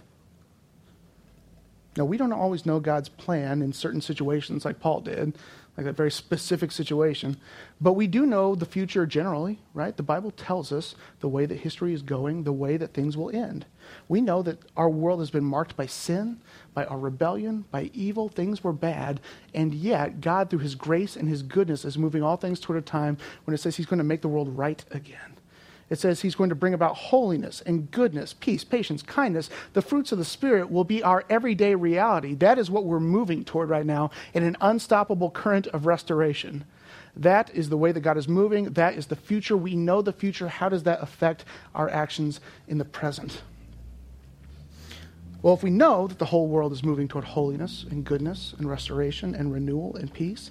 Now, 1.99 2.05
we 2.05 2.17
don't 2.17 2.33
always 2.33 2.65
know 2.65 2.79
God's 2.79 3.09
plan 3.09 3.61
in 3.61 3.73
certain 3.73 4.01
situations 4.01 4.65
like 4.65 4.79
Paul 4.79 5.01
did, 5.01 5.37
like 5.77 5.85
that 5.85 5.97
very 5.97 6.13
specific 6.13 6.71
situation, 6.71 7.37
but 7.81 7.95
we 7.95 8.07
do 8.07 8.25
know 8.25 8.55
the 8.55 8.67
future 8.67 9.05
generally, 9.05 9.59
right? 9.75 9.97
The 9.97 10.03
Bible 10.03 10.31
tells 10.31 10.71
us 10.73 10.95
the 11.21 11.29
way 11.29 11.45
that 11.47 11.57
history 11.57 11.93
is 11.93 12.03
going, 12.03 12.45
the 12.45 12.53
way 12.53 12.77
that 12.77 12.95
things 12.95 13.17
will 13.17 13.31
end. 13.31 13.67
We 14.07 14.21
know 14.21 14.43
that 14.43 14.59
our 14.77 14.89
world 14.89 15.21
has 15.21 15.31
been 15.31 15.45
marked 15.45 15.77
by 15.77 15.87
sin, 15.87 16.41
by 16.73 16.85
our 16.85 16.99
rebellion, 16.99 17.65
by 17.71 17.91
evil. 17.93 18.29
Things 18.29 18.63
were 18.63 18.73
bad, 18.73 19.21
and 19.53 19.75
yet 19.75 20.21
God, 20.21 20.51
through 20.51 20.61
his 20.61 20.77
grace 20.77 21.17
and 21.17 21.29
his 21.29 21.43
goodness, 21.43 21.85
is 21.85 21.99
moving 21.99 22.23
all 22.23 22.37
things 22.37 22.61
toward 22.61 22.79
a 22.79 22.83
time 22.83 23.19
when 23.45 23.55
it 23.55 23.59
says 23.59 23.77
he's 23.77 23.87
going 23.87 23.99
to 23.99 24.05
make 24.05 24.23
the 24.23 24.29
world 24.29 24.57
right 24.57 24.85
again. 24.93 25.38
It 25.91 25.99
says 25.99 26.21
he's 26.21 26.35
going 26.35 26.51
to 26.51 26.55
bring 26.55 26.75
about 26.75 26.97
holiness 26.97 27.63
and 27.65 27.91
goodness, 27.91 28.35
peace, 28.35 28.63
patience, 28.63 29.03
kindness. 29.03 29.49
The 29.73 29.83
fruits 29.83 30.13
of 30.13 30.19
the 30.19 30.25
Spirit 30.25 30.71
will 30.71 30.85
be 30.85 31.03
our 31.03 31.25
everyday 31.31 31.75
reality. 31.75 32.35
That 32.35 32.59
is 32.59 32.71
what 32.71 32.85
we're 32.85 33.01
moving 33.01 33.45
toward 33.45 33.71
right 33.71 33.87
now 33.87 34.11
in 34.35 34.43
an 34.43 34.57
unstoppable 34.61 35.31
current 35.31 35.67
of 35.69 35.87
restoration. 35.87 36.65
That 37.17 37.51
is 37.55 37.69
the 37.69 37.77
way 37.77 37.93
that 37.93 38.01
God 38.01 38.17
is 38.17 38.29
moving. 38.29 38.65
That 38.75 38.95
is 38.95 39.07
the 39.07 39.17
future. 39.17 39.57
We 39.57 39.75
know 39.75 40.03
the 40.03 40.13
future. 40.13 40.49
How 40.49 40.69
does 40.69 40.83
that 40.85 41.03
affect 41.03 41.45
our 41.75 41.89
actions 41.89 42.41
in 42.69 42.79
the 42.79 42.85
present? 42.85 43.43
Well, 45.41 45.55
if 45.55 45.63
we 45.63 45.71
know 45.71 46.07
that 46.07 46.19
the 46.19 46.27
whole 46.27 46.49
world 46.49 46.73
is 46.73 46.85
moving 46.85 47.09
toward 47.09 47.25
holiness 47.25 47.87
and 47.91 48.05
goodness 48.05 48.55
and 48.59 48.69
restoration 48.69 49.35
and 49.35 49.53
renewal 49.53 49.97
and 49.97 50.13
peace, 50.13 50.51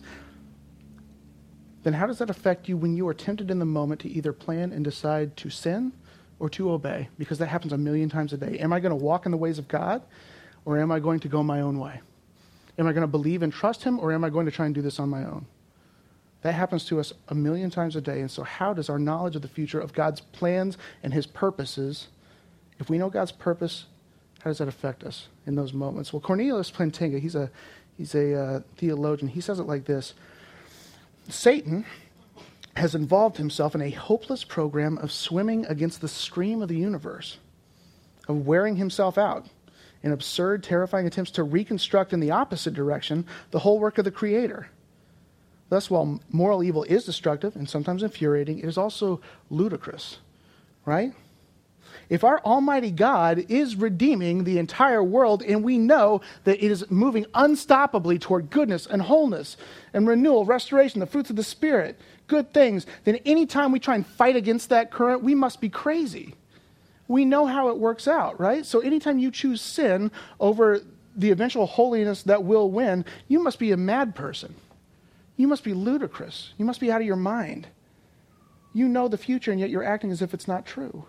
then 1.88 1.94
how 1.94 2.06
does 2.06 2.18
that 2.18 2.30
affect 2.30 2.68
you 2.68 2.76
when 2.76 2.98
you 2.98 3.08
are 3.08 3.14
tempted 3.14 3.50
in 3.50 3.60
the 3.60 3.66
moment 3.66 4.02
to 4.02 4.10
either 4.10 4.34
plan 4.34 4.74
and 4.74 4.84
decide 4.84 5.38
to 5.38 5.50
sin 5.50 5.94
or 6.38 6.50
to 6.50 6.70
obey? 6.70 7.08
Because 7.18 7.38
that 7.38 7.48
happens 7.48 7.72
a 7.72 7.78
million 7.78 8.10
times 8.10 8.34
a 8.34 8.38
day. 8.38 8.60
Am 8.60 8.74
I 8.74 8.82
going 8.82 8.90
to 8.90 8.96
walk 8.98 9.26
in 9.26 9.32
the 9.32 9.38
ways 9.38 9.58
of 9.58 9.70
God 9.70 10.02
or 10.66 10.78
am 10.78 10.92
I 10.92 11.00
going 11.00 11.22
to 11.22 11.30
go 11.30 11.42
my 11.42 11.62
own 11.62 11.80
way? 11.80 12.02
Am 12.78 12.88
I 12.88 12.92
going 12.92 13.04
to 13.04 13.08
believe 13.08 13.42
and 13.42 13.54
trust 13.54 13.86
Him 13.86 14.02
or 14.02 14.12
am 14.12 14.26
I 14.26 14.30
going 14.30 14.46
to 14.46 14.52
try 14.52 14.66
and 14.66 14.76
do 14.76 14.82
this 14.82 15.00
on 15.00 15.08
my 15.08 15.24
own? 15.24 15.46
That 16.42 16.52
happens 16.52 16.84
to 16.88 17.00
us 17.00 17.14
a 17.30 17.36
million 17.36 17.70
times 17.70 17.96
a 17.96 18.02
day. 18.02 18.20
And 18.20 18.30
so, 18.30 18.44
how 18.44 18.74
does 18.74 18.90
our 18.90 19.00
knowledge 19.00 19.38
of 19.38 19.42
the 19.42 19.48
future, 19.48 19.80
of 19.80 19.94
God's 19.94 20.20
plans 20.20 20.78
and 21.02 21.14
His 21.14 21.26
purposes, 21.26 22.10
if 22.80 22.90
we 22.90 22.98
know 22.98 23.10
God's 23.10 23.32
purpose, 23.32 23.86
how 24.42 24.50
does 24.50 24.58
that 24.58 24.68
affect 24.68 25.06
us 25.06 25.30
in 25.46 25.56
those 25.56 25.72
moments? 25.72 26.12
Well, 26.12 26.20
Cornelius 26.20 26.70
Plantinga, 26.70 27.22
he's 27.22 27.36
a, 27.36 27.50
he's 27.98 28.14
a 28.14 28.36
uh, 28.36 28.60
theologian, 28.76 29.30
he 29.30 29.40
says 29.40 29.60
it 29.60 29.64
like 29.64 29.86
this 29.86 30.14
Satan 31.30 31.86
has 32.76 32.96
involved 32.96 33.38
himself 33.38 33.76
in 33.76 33.82
a 33.82 33.90
hopeless 33.90 34.44
program 34.44 34.98
of 35.00 35.12
swimming 35.12 35.66
against 35.66 36.00
the 36.00 36.08
stream 36.08 36.62
of 36.62 36.70
the 36.70 36.78
universe, 36.78 37.38
of 38.28 38.46
wearing 38.46 38.76
himself 38.76 39.18
out 39.18 39.48
in 40.04 40.12
absurd, 40.12 40.64
terrifying 40.64 41.08
attempts 41.08 41.32
to 41.32 41.44
reconstruct 41.44 42.14
in 42.14 42.20
the 42.20 42.32
opposite 42.32 42.74
direction 42.74 43.26
the 43.52 43.60
whole 43.60 43.80
work 43.80 43.98
of 43.98 44.06
the 44.06 44.12
Creator. 44.12 44.70
Thus, 45.70 45.90
while 45.90 46.22
moral 46.32 46.64
evil 46.64 46.84
is 46.84 47.04
destructive 47.04 47.56
and 47.56 47.68
sometimes 47.68 48.04
infuriating, 48.04 48.60
it 48.60 48.66
is 48.66 48.78
also 48.78 49.20
ludicrous, 49.50 50.20
right? 50.86 51.14
If 52.10 52.24
our 52.24 52.40
Almighty 52.40 52.92
God 52.92 53.46
is 53.50 53.76
redeeming 53.76 54.44
the 54.44 54.60
entire 54.60 55.04
world 55.04 55.44
and 55.44 55.64
we 55.64 55.78
know 55.78 56.22
that 56.46 56.64
it 56.64 56.72
is 56.72 56.90
moving 56.90 57.26
unstoppably 57.34 58.20
toward 58.20 58.50
goodness 58.50 58.86
and 58.86 59.02
wholeness 59.02 59.58
and 59.94 60.08
renewal, 60.08 60.46
restoration, 60.46 61.02
the 61.02 61.06
fruits 61.06 61.30
of 61.30 61.36
the 61.36 61.44
Spirit, 61.44 62.00
good 62.28 62.54
things, 62.54 62.86
then 63.04 63.18
anytime 63.26 63.72
we 63.72 63.80
try 63.80 63.96
and 63.96 64.08
fight 64.08 64.36
against 64.36 64.70
that 64.70 64.90
current, 64.92 65.22
we 65.22 65.36
must 65.36 65.60
be 65.60 65.70
crazy. 65.70 66.36
We 67.10 67.26
know 67.26 67.46
how 67.46 67.70
it 67.70 67.78
works 67.78 68.08
out, 68.08 68.40
right? 68.40 68.66
So 68.66 68.80
anytime 68.80 69.20
you 69.20 69.32
choose 69.32 69.62
sin 69.62 70.12
over 70.40 70.82
the 71.16 71.32
eventual 71.32 71.66
holiness 71.66 72.24
that 72.24 72.44
will 72.44 72.70
win, 72.70 73.04
you 73.28 73.40
must 73.40 73.60
be 73.60 73.72
a 73.72 73.78
mad 73.78 74.16
person. 74.16 74.56
You 75.36 75.48
must 75.48 75.64
be 75.64 75.74
ludicrous. 75.74 76.54
You 76.58 76.66
must 76.66 76.80
be 76.80 76.92
out 76.92 77.02
of 77.02 77.08
your 77.08 77.16
mind. 77.16 77.68
You 78.74 78.88
know 78.88 79.08
the 79.08 79.18
future, 79.18 79.52
and 79.52 79.60
yet 79.60 79.70
you're 79.70 79.84
acting 79.84 80.12
as 80.12 80.22
if 80.22 80.34
it's 80.34 80.48
not 80.48 80.66
true. 80.66 81.06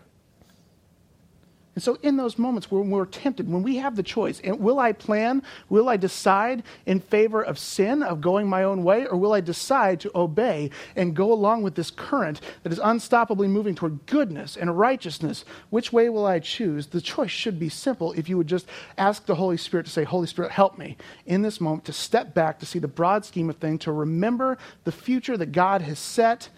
And 1.78 1.82
so, 1.84 1.96
in 2.02 2.16
those 2.16 2.38
moments 2.38 2.72
when 2.72 2.90
we're 2.90 3.06
tempted, 3.06 3.48
when 3.48 3.62
we 3.62 3.76
have 3.76 3.94
the 3.94 4.02
choice, 4.02 4.40
and 4.40 4.58
will 4.58 4.80
I 4.80 4.90
plan, 4.90 5.44
will 5.68 5.88
I 5.88 5.96
decide 5.96 6.64
in 6.86 6.98
favor 6.98 7.40
of 7.40 7.56
sin, 7.56 8.02
of 8.02 8.20
going 8.20 8.48
my 8.48 8.64
own 8.64 8.82
way, 8.82 9.06
or 9.06 9.16
will 9.16 9.32
I 9.32 9.40
decide 9.40 10.00
to 10.00 10.10
obey 10.12 10.70
and 10.96 11.14
go 11.14 11.32
along 11.32 11.62
with 11.62 11.76
this 11.76 11.92
current 11.92 12.40
that 12.64 12.72
is 12.72 12.80
unstoppably 12.80 13.48
moving 13.48 13.76
toward 13.76 14.06
goodness 14.06 14.56
and 14.56 14.76
righteousness? 14.76 15.44
Which 15.70 15.92
way 15.92 16.08
will 16.08 16.26
I 16.26 16.40
choose? 16.40 16.88
The 16.88 17.00
choice 17.00 17.30
should 17.30 17.60
be 17.60 17.68
simple 17.68 18.10
if 18.14 18.28
you 18.28 18.36
would 18.38 18.48
just 18.48 18.66
ask 18.96 19.24
the 19.24 19.36
Holy 19.36 19.56
Spirit 19.56 19.86
to 19.86 19.92
say, 19.92 20.02
Holy 20.02 20.26
Spirit, 20.26 20.50
help 20.50 20.78
me 20.78 20.96
in 21.26 21.42
this 21.42 21.60
moment 21.60 21.84
to 21.84 21.92
step 21.92 22.34
back, 22.34 22.58
to 22.58 22.66
see 22.66 22.80
the 22.80 22.88
broad 22.88 23.24
scheme 23.24 23.48
of 23.48 23.58
things, 23.58 23.84
to 23.84 23.92
remember 23.92 24.58
the 24.82 24.90
future 24.90 25.36
that 25.36 25.52
God 25.52 25.82
has 25.82 26.00
set. 26.00 26.48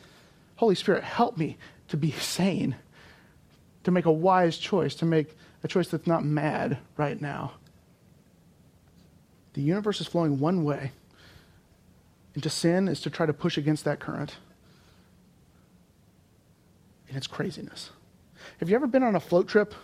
Holy 0.57 0.75
Spirit, 0.75 1.05
help 1.05 1.37
me 1.37 1.59
to 1.89 1.99
be 1.99 2.11
sane 2.19 2.77
to 3.85 3.91
make 3.91 4.07
a 4.07 4.13
wise 4.13 4.59
choice, 4.59 4.95
to 4.97 5.05
make 5.05 5.37
a 5.63 5.69
choice 5.69 5.89
that's 5.89 6.07
not 6.07 6.25
mad 6.25 6.79
right 6.97 7.21
now. 7.21 7.53
The 9.55 9.63
universe 9.63 10.01
is 10.01 10.07
flowing 10.07 10.39
one 10.39 10.65
way, 10.65 10.93
and 12.35 12.43
to 12.43 12.51
sin 12.51 12.89
is 12.89 13.01
to 13.03 13.11
try 13.11 13.27
to 13.27 13.33
push 13.33 13.59
against 13.59 13.85
that 13.85 14.01
current. 14.01 14.37
And 17.09 17.17
it's 17.17 17.27
craziness. 17.27 17.91
Have 18.59 18.71
you 18.71 18.77
ever 18.77 18.87
been 18.87 19.03
on 19.03 19.17
a 19.17 19.21
float 19.21 19.49
trip? 19.49 19.75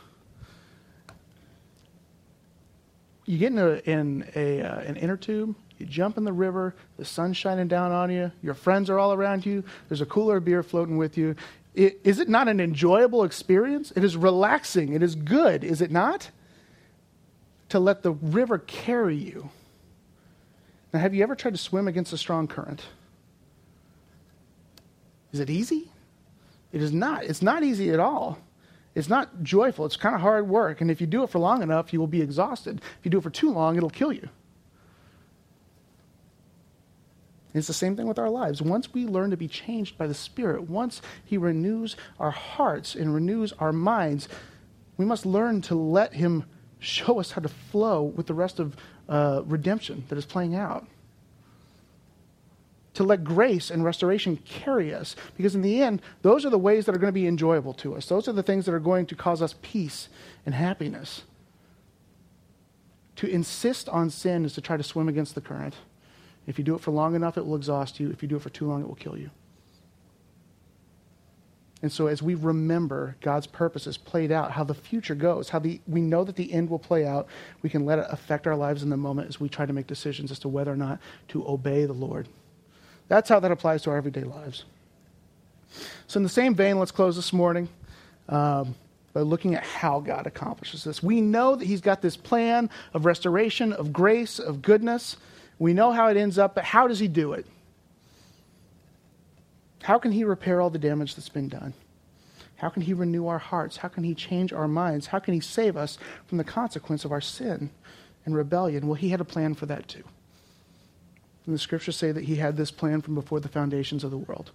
You 3.24 3.38
get 3.38 3.50
in, 3.52 3.58
a, 3.58 3.72
in 3.84 4.30
a, 4.36 4.62
uh, 4.62 4.78
an 4.80 4.96
inner 4.96 5.16
tube, 5.16 5.56
you 5.78 5.86
jump 5.86 6.16
in 6.16 6.22
the 6.22 6.32
river, 6.32 6.76
the 6.96 7.04
sun's 7.04 7.36
shining 7.36 7.66
down 7.66 7.90
on 7.90 8.10
you, 8.10 8.30
your 8.40 8.54
friends 8.54 8.88
are 8.88 9.00
all 9.00 9.12
around 9.12 9.44
you, 9.44 9.64
there's 9.88 10.00
a 10.00 10.06
cooler 10.06 10.38
beer 10.38 10.62
floating 10.62 10.96
with 10.96 11.18
you, 11.18 11.34
it, 11.76 12.00
is 12.04 12.18
it 12.18 12.28
not 12.28 12.48
an 12.48 12.58
enjoyable 12.58 13.22
experience? 13.22 13.92
It 13.94 14.02
is 14.02 14.16
relaxing. 14.16 14.94
It 14.94 15.02
is 15.02 15.14
good, 15.14 15.62
is 15.62 15.80
it 15.80 15.90
not? 15.90 16.30
To 17.68 17.78
let 17.78 18.02
the 18.02 18.12
river 18.12 18.58
carry 18.58 19.16
you. 19.16 19.50
Now, 20.92 21.00
have 21.00 21.14
you 21.14 21.22
ever 21.22 21.36
tried 21.36 21.52
to 21.52 21.58
swim 21.58 21.86
against 21.86 22.12
a 22.12 22.18
strong 22.18 22.48
current? 22.48 22.82
Is 25.32 25.40
it 25.40 25.50
easy? 25.50 25.90
It 26.72 26.80
is 26.80 26.92
not. 26.92 27.24
It's 27.24 27.42
not 27.42 27.62
easy 27.62 27.90
at 27.90 28.00
all. 28.00 28.38
It's 28.94 29.10
not 29.10 29.42
joyful. 29.42 29.84
It's 29.84 29.96
kind 29.96 30.14
of 30.14 30.22
hard 30.22 30.48
work. 30.48 30.80
And 30.80 30.90
if 30.90 31.00
you 31.00 31.06
do 31.06 31.22
it 31.22 31.30
for 31.30 31.38
long 31.38 31.62
enough, 31.62 31.92
you 31.92 32.00
will 32.00 32.06
be 32.06 32.22
exhausted. 32.22 32.80
If 32.98 33.04
you 33.04 33.10
do 33.10 33.18
it 33.18 33.22
for 33.22 33.30
too 33.30 33.52
long, 33.52 33.76
it'll 33.76 33.90
kill 33.90 34.12
you. 34.12 34.30
It's 37.56 37.68
the 37.68 37.72
same 37.72 37.96
thing 37.96 38.06
with 38.06 38.18
our 38.18 38.28
lives. 38.28 38.60
Once 38.60 38.92
we 38.92 39.06
learn 39.06 39.30
to 39.30 39.36
be 39.36 39.48
changed 39.48 39.96
by 39.96 40.06
the 40.06 40.14
Spirit, 40.14 40.68
once 40.68 41.00
He 41.24 41.36
renews 41.36 41.96
our 42.18 42.30
hearts 42.30 42.94
and 42.94 43.14
renews 43.14 43.52
our 43.58 43.72
minds, 43.72 44.28
we 44.96 45.04
must 45.04 45.24
learn 45.24 45.62
to 45.62 45.74
let 45.74 46.14
Him 46.14 46.44
show 46.78 47.18
us 47.18 47.30
how 47.32 47.40
to 47.40 47.48
flow 47.48 48.02
with 48.02 48.26
the 48.26 48.34
rest 48.34 48.58
of 48.58 48.76
uh, 49.08 49.42
redemption 49.44 50.04
that 50.08 50.18
is 50.18 50.26
playing 50.26 50.54
out. 50.54 50.86
To 52.94 53.04
let 53.04 53.24
grace 53.24 53.70
and 53.70 53.84
restoration 53.84 54.38
carry 54.38 54.94
us. 54.94 55.16
Because 55.36 55.54
in 55.54 55.62
the 55.62 55.82
end, 55.82 56.00
those 56.22 56.46
are 56.46 56.50
the 56.50 56.58
ways 56.58 56.86
that 56.86 56.94
are 56.94 56.98
going 56.98 57.12
to 57.12 57.20
be 57.20 57.26
enjoyable 57.26 57.74
to 57.74 57.94
us. 57.94 58.06
Those 58.06 58.26
are 58.26 58.32
the 58.32 58.42
things 58.42 58.64
that 58.64 58.72
are 58.72 58.80
going 58.80 59.06
to 59.06 59.14
cause 59.14 59.42
us 59.42 59.54
peace 59.60 60.08
and 60.46 60.54
happiness. 60.54 61.22
To 63.16 63.28
insist 63.28 63.88
on 63.88 64.10
sin 64.10 64.44
is 64.44 64.54
to 64.54 64.60
try 64.60 64.76
to 64.76 64.82
swim 64.82 65.08
against 65.08 65.34
the 65.34 65.40
current. 65.40 65.74
If 66.46 66.58
you 66.58 66.64
do 66.64 66.74
it 66.74 66.80
for 66.80 66.90
long 66.92 67.14
enough, 67.14 67.36
it 67.36 67.44
will 67.44 67.56
exhaust 67.56 67.98
you. 67.98 68.10
If 68.10 68.22
you 68.22 68.28
do 68.28 68.36
it 68.36 68.42
for 68.42 68.50
too 68.50 68.66
long, 68.66 68.82
it 68.82 68.88
will 68.88 68.94
kill 68.94 69.18
you. 69.18 69.30
And 71.82 71.92
so, 71.92 72.06
as 72.06 72.22
we 72.22 72.34
remember 72.34 73.16
God's 73.20 73.46
purposes 73.46 73.98
played 73.98 74.32
out, 74.32 74.50
how 74.50 74.64
the 74.64 74.74
future 74.74 75.14
goes, 75.14 75.50
how 75.50 75.58
the, 75.58 75.80
we 75.86 76.00
know 76.00 76.24
that 76.24 76.34
the 76.34 76.52
end 76.52 76.70
will 76.70 76.78
play 76.78 77.06
out, 77.06 77.28
we 77.62 77.68
can 77.68 77.84
let 77.84 77.98
it 77.98 78.06
affect 78.08 78.46
our 78.46 78.56
lives 78.56 78.82
in 78.82 78.88
the 78.88 78.96
moment 78.96 79.28
as 79.28 79.38
we 79.38 79.48
try 79.48 79.66
to 79.66 79.72
make 79.72 79.86
decisions 79.86 80.30
as 80.30 80.38
to 80.40 80.48
whether 80.48 80.72
or 80.72 80.76
not 80.76 81.00
to 81.28 81.46
obey 81.46 81.84
the 81.84 81.92
Lord. 81.92 82.28
That's 83.08 83.28
how 83.28 83.40
that 83.40 83.50
applies 83.50 83.82
to 83.82 83.90
our 83.90 83.96
everyday 83.96 84.22
lives. 84.22 84.64
So, 86.06 86.18
in 86.18 86.22
the 86.22 86.30
same 86.30 86.54
vein, 86.54 86.78
let's 86.78 86.92
close 86.92 87.14
this 87.14 87.32
morning 87.32 87.68
um, 88.30 88.74
by 89.12 89.20
looking 89.20 89.54
at 89.54 89.62
how 89.62 90.00
God 90.00 90.26
accomplishes 90.26 90.82
this. 90.82 91.02
We 91.02 91.20
know 91.20 91.56
that 91.56 91.66
He's 91.66 91.82
got 91.82 92.00
this 92.00 92.16
plan 92.16 92.70
of 92.94 93.04
restoration, 93.04 93.74
of 93.74 93.92
grace, 93.92 94.38
of 94.38 94.62
goodness. 94.62 95.18
We 95.58 95.72
know 95.72 95.92
how 95.92 96.08
it 96.08 96.16
ends 96.16 96.38
up, 96.38 96.54
but 96.54 96.64
how 96.64 96.86
does 96.86 96.98
he 96.98 97.08
do 97.08 97.32
it? 97.32 97.46
How 99.82 99.98
can 99.98 100.12
he 100.12 100.24
repair 100.24 100.60
all 100.60 100.70
the 100.70 100.78
damage 100.78 101.14
that's 101.14 101.28
been 101.28 101.48
done? 101.48 101.72
How 102.56 102.68
can 102.70 102.82
he 102.82 102.92
renew 102.92 103.26
our 103.26 103.38
hearts? 103.38 103.78
How 103.78 103.88
can 103.88 104.02
he 104.04 104.14
change 104.14 104.52
our 104.52 104.66
minds? 104.66 105.06
How 105.08 105.18
can 105.18 105.34
he 105.34 105.40
save 105.40 105.76
us 105.76 105.98
from 106.26 106.38
the 106.38 106.44
consequence 106.44 107.04
of 107.04 107.12
our 107.12 107.20
sin 107.20 107.70
and 108.24 108.34
rebellion? 108.34 108.86
Well, 108.86 108.94
he 108.94 109.10
had 109.10 109.20
a 109.20 109.24
plan 109.24 109.54
for 109.54 109.66
that 109.66 109.88
too. 109.88 110.04
And 111.44 111.54
the 111.54 111.58
scriptures 111.58 111.96
say 111.96 112.12
that 112.12 112.24
he 112.24 112.36
had 112.36 112.56
this 112.56 112.70
plan 112.70 113.02
from 113.02 113.14
before 113.14 113.40
the 113.40 113.48
foundations 113.48 114.02
of 114.02 114.10
the 114.10 114.18
world. 114.18 114.50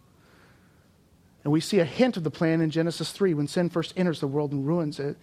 And 1.43 1.53
we 1.53 1.61
see 1.61 1.79
a 1.79 1.85
hint 1.85 2.17
of 2.17 2.23
the 2.23 2.31
plan 2.31 2.61
in 2.61 2.69
Genesis 2.69 3.11
3 3.11 3.33
when 3.33 3.47
sin 3.47 3.69
first 3.69 3.93
enters 3.95 4.19
the 4.19 4.27
world 4.27 4.51
and 4.51 4.67
ruins 4.67 4.99
it. 4.99 5.17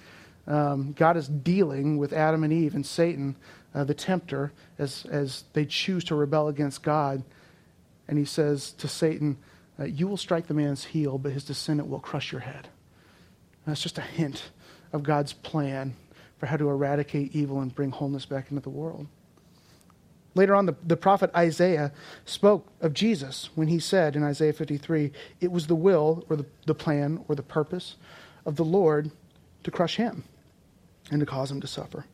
Um, 0.47 0.93
God 0.93 1.17
is 1.17 1.29
dealing 1.29 1.99
with 1.99 2.13
Adam 2.13 2.43
and 2.43 2.53
Eve 2.53 2.75
and 2.75 2.87
Satan 2.87 3.37
uh, 3.79 3.85
the 3.85 3.95
tempter 3.95 4.51
as, 4.77 5.07
as 5.09 5.45
they 5.53 5.65
choose 5.65 6.03
to 6.03 6.17
rebel 6.17 6.49
against 6.49 6.83
God. 6.83 7.23
And 8.09 8.19
he 8.19 8.25
says 8.25 8.73
to 8.73 8.89
Satan, 8.89 9.39
uh, 9.79 9.85
You 9.85 10.09
will 10.09 10.17
strike 10.17 10.49
the 10.49 10.55
man's 10.55 10.87
heel, 10.87 11.17
but 11.17 11.31
his 11.31 11.45
descendant 11.45 11.89
will 11.89 12.01
crush 12.01 12.33
your 12.33 12.41
head. 12.41 12.65
And 13.65 13.73
that's 13.73 13.81
just 13.81 13.97
a 13.97 14.03
hint 14.03 14.51
of 14.93 15.05
God's 15.05 15.33
plan 15.33 15.95
for 16.39 16.47
how 16.47 16.57
to 16.57 16.69
eradicate 16.69 17.37
evil 17.37 17.61
and 17.61 17.73
bring 17.73 17.91
wholeness 17.93 18.27
back 18.27 18.51
into 18.51 18.63
the 18.63 18.71
world. 18.71 19.07
Later 20.35 20.57
on, 20.57 20.67
the, 20.67 20.75
the 20.85 20.97
prophet 20.97 21.31
Isaiah 21.37 21.93
spoke 22.25 22.67
of 22.81 22.95
Jesus 22.95 23.51
when 23.55 23.69
he 23.69 23.79
said 23.79 24.17
in 24.17 24.25
Isaiah 24.25 24.53
53 24.53 25.13
it 25.41 25.53
was 25.53 25.69
the 25.69 25.77
will 25.77 26.25
or 26.29 26.35
the, 26.35 26.47
the 26.67 26.75
plan 26.75 27.25
or 27.29 27.37
the 27.37 27.43
purpose 27.45 27.95
of 28.45 28.57
the 28.57 28.65
Lord 28.65 29.13
to 29.63 29.71
crush 29.71 29.97
him 29.97 30.25
and 31.13 31.21
to 31.21 31.27
cause 31.27 31.51
him 31.51 31.61
to 31.61 31.69
suffer. 31.69 32.07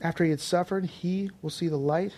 After 0.00 0.24
he 0.24 0.30
had 0.30 0.40
suffered, 0.40 0.86
he 0.86 1.30
will 1.42 1.50
see 1.50 1.68
the 1.68 1.76
light 1.76 2.12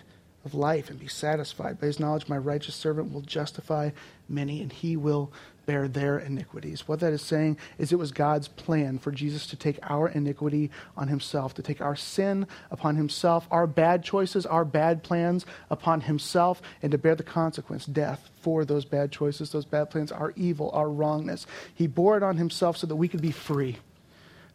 of 0.45 0.53
life 0.53 0.89
and 0.89 0.99
be 0.99 1.07
satisfied. 1.07 1.79
By 1.79 1.87
his 1.87 1.99
knowledge, 1.99 2.27
my 2.27 2.37
righteous 2.37 2.75
servant 2.75 3.11
will 3.11 3.21
justify 3.21 3.91
many, 4.27 4.61
and 4.61 4.71
he 4.71 4.95
will 4.95 5.31
bear 5.65 5.87
their 5.87 6.17
iniquities. 6.17 6.87
What 6.87 6.99
that 7.01 7.13
is 7.13 7.21
saying 7.21 7.57
is 7.77 7.91
it 7.91 7.99
was 7.99 8.11
God's 8.11 8.47
plan 8.47 8.97
for 8.97 9.11
Jesus 9.11 9.45
to 9.47 9.55
take 9.55 9.77
our 9.83 10.09
iniquity 10.09 10.71
on 10.97 11.07
himself, 11.07 11.53
to 11.55 11.61
take 11.61 11.81
our 11.81 11.95
sin 11.95 12.47
upon 12.71 12.95
himself, 12.95 13.47
our 13.51 13.67
bad 13.67 14.03
choices, 14.03 14.45
our 14.45 14.65
bad 14.65 15.03
plans 15.03 15.45
upon 15.69 16.01
himself, 16.01 16.61
and 16.81 16.91
to 16.91 16.97
bear 16.97 17.15
the 17.15 17.23
consequence, 17.23 17.85
death, 17.85 18.29
for 18.41 18.65
those 18.65 18.85
bad 18.85 19.11
choices, 19.11 19.51
those 19.51 19.65
bad 19.65 19.91
plans, 19.91 20.11
our 20.11 20.33
evil, 20.35 20.71
our 20.73 20.89
wrongness. 20.89 21.45
He 21.73 21.85
bore 21.85 22.17
it 22.17 22.23
on 22.23 22.37
himself 22.37 22.77
so 22.77 22.87
that 22.87 22.95
we 22.95 23.07
could 23.07 23.21
be 23.21 23.31
free 23.31 23.77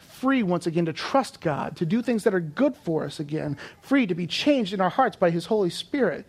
free 0.07 0.43
once 0.43 0.67
again 0.67 0.87
to 0.87 0.93
trust 0.93 1.41
God, 1.41 1.77
to 1.77 1.87
do 1.87 2.03
things 2.03 2.25
that 2.25 2.35
are 2.35 2.41
good 2.41 2.77
for 2.77 3.05
us 3.05 3.21
again, 3.21 3.57
free 3.83 4.07
to 4.07 4.15
be 4.15 4.27
changed 4.27 4.73
in 4.73 4.81
our 4.81 4.91
hearts 4.91 5.17
by 5.17 5.31
His 5.31 5.47
Holy 5.47 5.71
Spirit. 5.71 6.25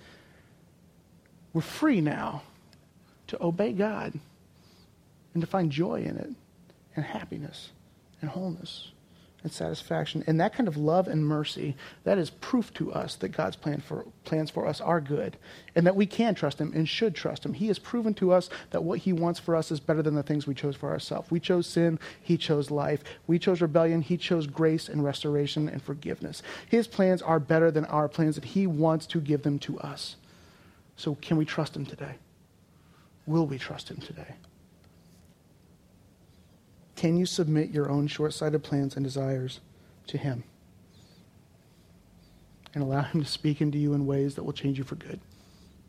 We're 1.54 1.62
free 1.62 2.02
now 2.02 2.44
to 3.28 3.44
obey 3.44 3.72
God 3.72 4.14
and 5.34 5.42
to 5.42 5.48
find 5.48 5.72
joy 5.72 6.02
in 6.02 6.18
it 6.18 6.30
and 6.96 7.06
happiness 7.06 7.70
and 8.22 8.30
wholeness 8.30 8.92
and 9.48 9.54
satisfaction. 9.54 10.26
And 10.28 10.42
that 10.42 10.54
kind 10.54 10.68
of 10.68 10.76
love 10.76 11.08
and 11.08 11.26
mercy, 11.26 11.78
that 12.04 12.18
is 12.18 12.30
proof 12.30 12.74
to 12.74 12.92
us 12.92 13.16
that 13.16 13.30
God's 13.30 13.56
plan 13.56 13.80
for, 13.80 14.06
plans 14.26 14.52
for 14.52 14.68
us 14.68 14.82
are 14.82 15.00
good 15.00 15.38
and 15.74 15.88
that 15.88 15.96
we 15.96 16.06
can 16.06 16.36
trust 16.36 16.60
Him 16.60 16.74
and 16.76 16.88
should 16.88 17.16
trust 17.16 17.46
Him. 17.46 17.54
He 17.54 17.68
has 17.68 17.80
proven 17.80 18.14
to 18.16 18.34
us 18.34 18.50
that 18.72 18.84
what 18.84 19.00
He 19.00 19.14
wants 19.14 19.40
for 19.40 19.56
us 19.56 19.72
is 19.72 19.80
better 19.80 20.02
than 20.02 20.16
the 20.16 20.24
things 20.24 20.46
we 20.46 20.54
chose 20.54 20.76
for 20.76 20.92
ourselves. 20.92 21.32
We 21.32 21.40
chose 21.40 21.66
sin, 21.66 21.98
He 22.22 22.38
chose 22.38 22.70
life. 22.70 23.04
We 23.26 23.40
chose 23.40 23.62
rebellion, 23.62 24.02
He 24.02 24.18
chose 24.18 24.48
grace 24.48 24.90
and 24.90 25.02
restoration 25.02 25.70
and 25.70 25.82
forgiveness. 25.82 26.44
His 26.68 26.86
plans 26.86 27.22
are 27.22 27.40
better 27.40 27.72
than 27.72 27.86
our 27.86 28.10
plans, 28.10 28.36
and 28.36 28.46
He 28.46 28.68
wants 28.68 29.06
to 29.08 29.22
give 29.22 29.44
them 29.44 29.60
to 29.60 29.80
us. 29.80 30.18
So, 30.98 31.16
can 31.16 31.38
we 31.38 31.46
trust 31.46 31.74
Him 31.74 31.86
today? 31.86 32.16
Will 33.26 33.48
we 33.48 33.58
trust 33.58 33.90
Him 33.90 33.98
today? 33.98 34.36
Can 36.98 37.16
you 37.16 37.28
submit 37.28 37.70
your 37.70 37.90
own 37.92 38.08
short 38.08 38.34
sighted 38.34 38.64
plans 38.64 38.96
and 38.96 39.06
desires 39.06 39.62
to 40.08 40.18
Him? 40.18 40.44
And 42.74 42.84
allow 42.84 43.04
Him 43.04 43.24
to 43.24 43.30
speak 43.30 43.62
into 43.62 43.78
you 43.78 43.94
in 43.94 44.08
ways 44.08 44.34
that 44.36 44.44
will 44.44 44.52
change 44.52 44.80
you 44.80 44.84
for 44.84 44.96
good. 44.96 45.22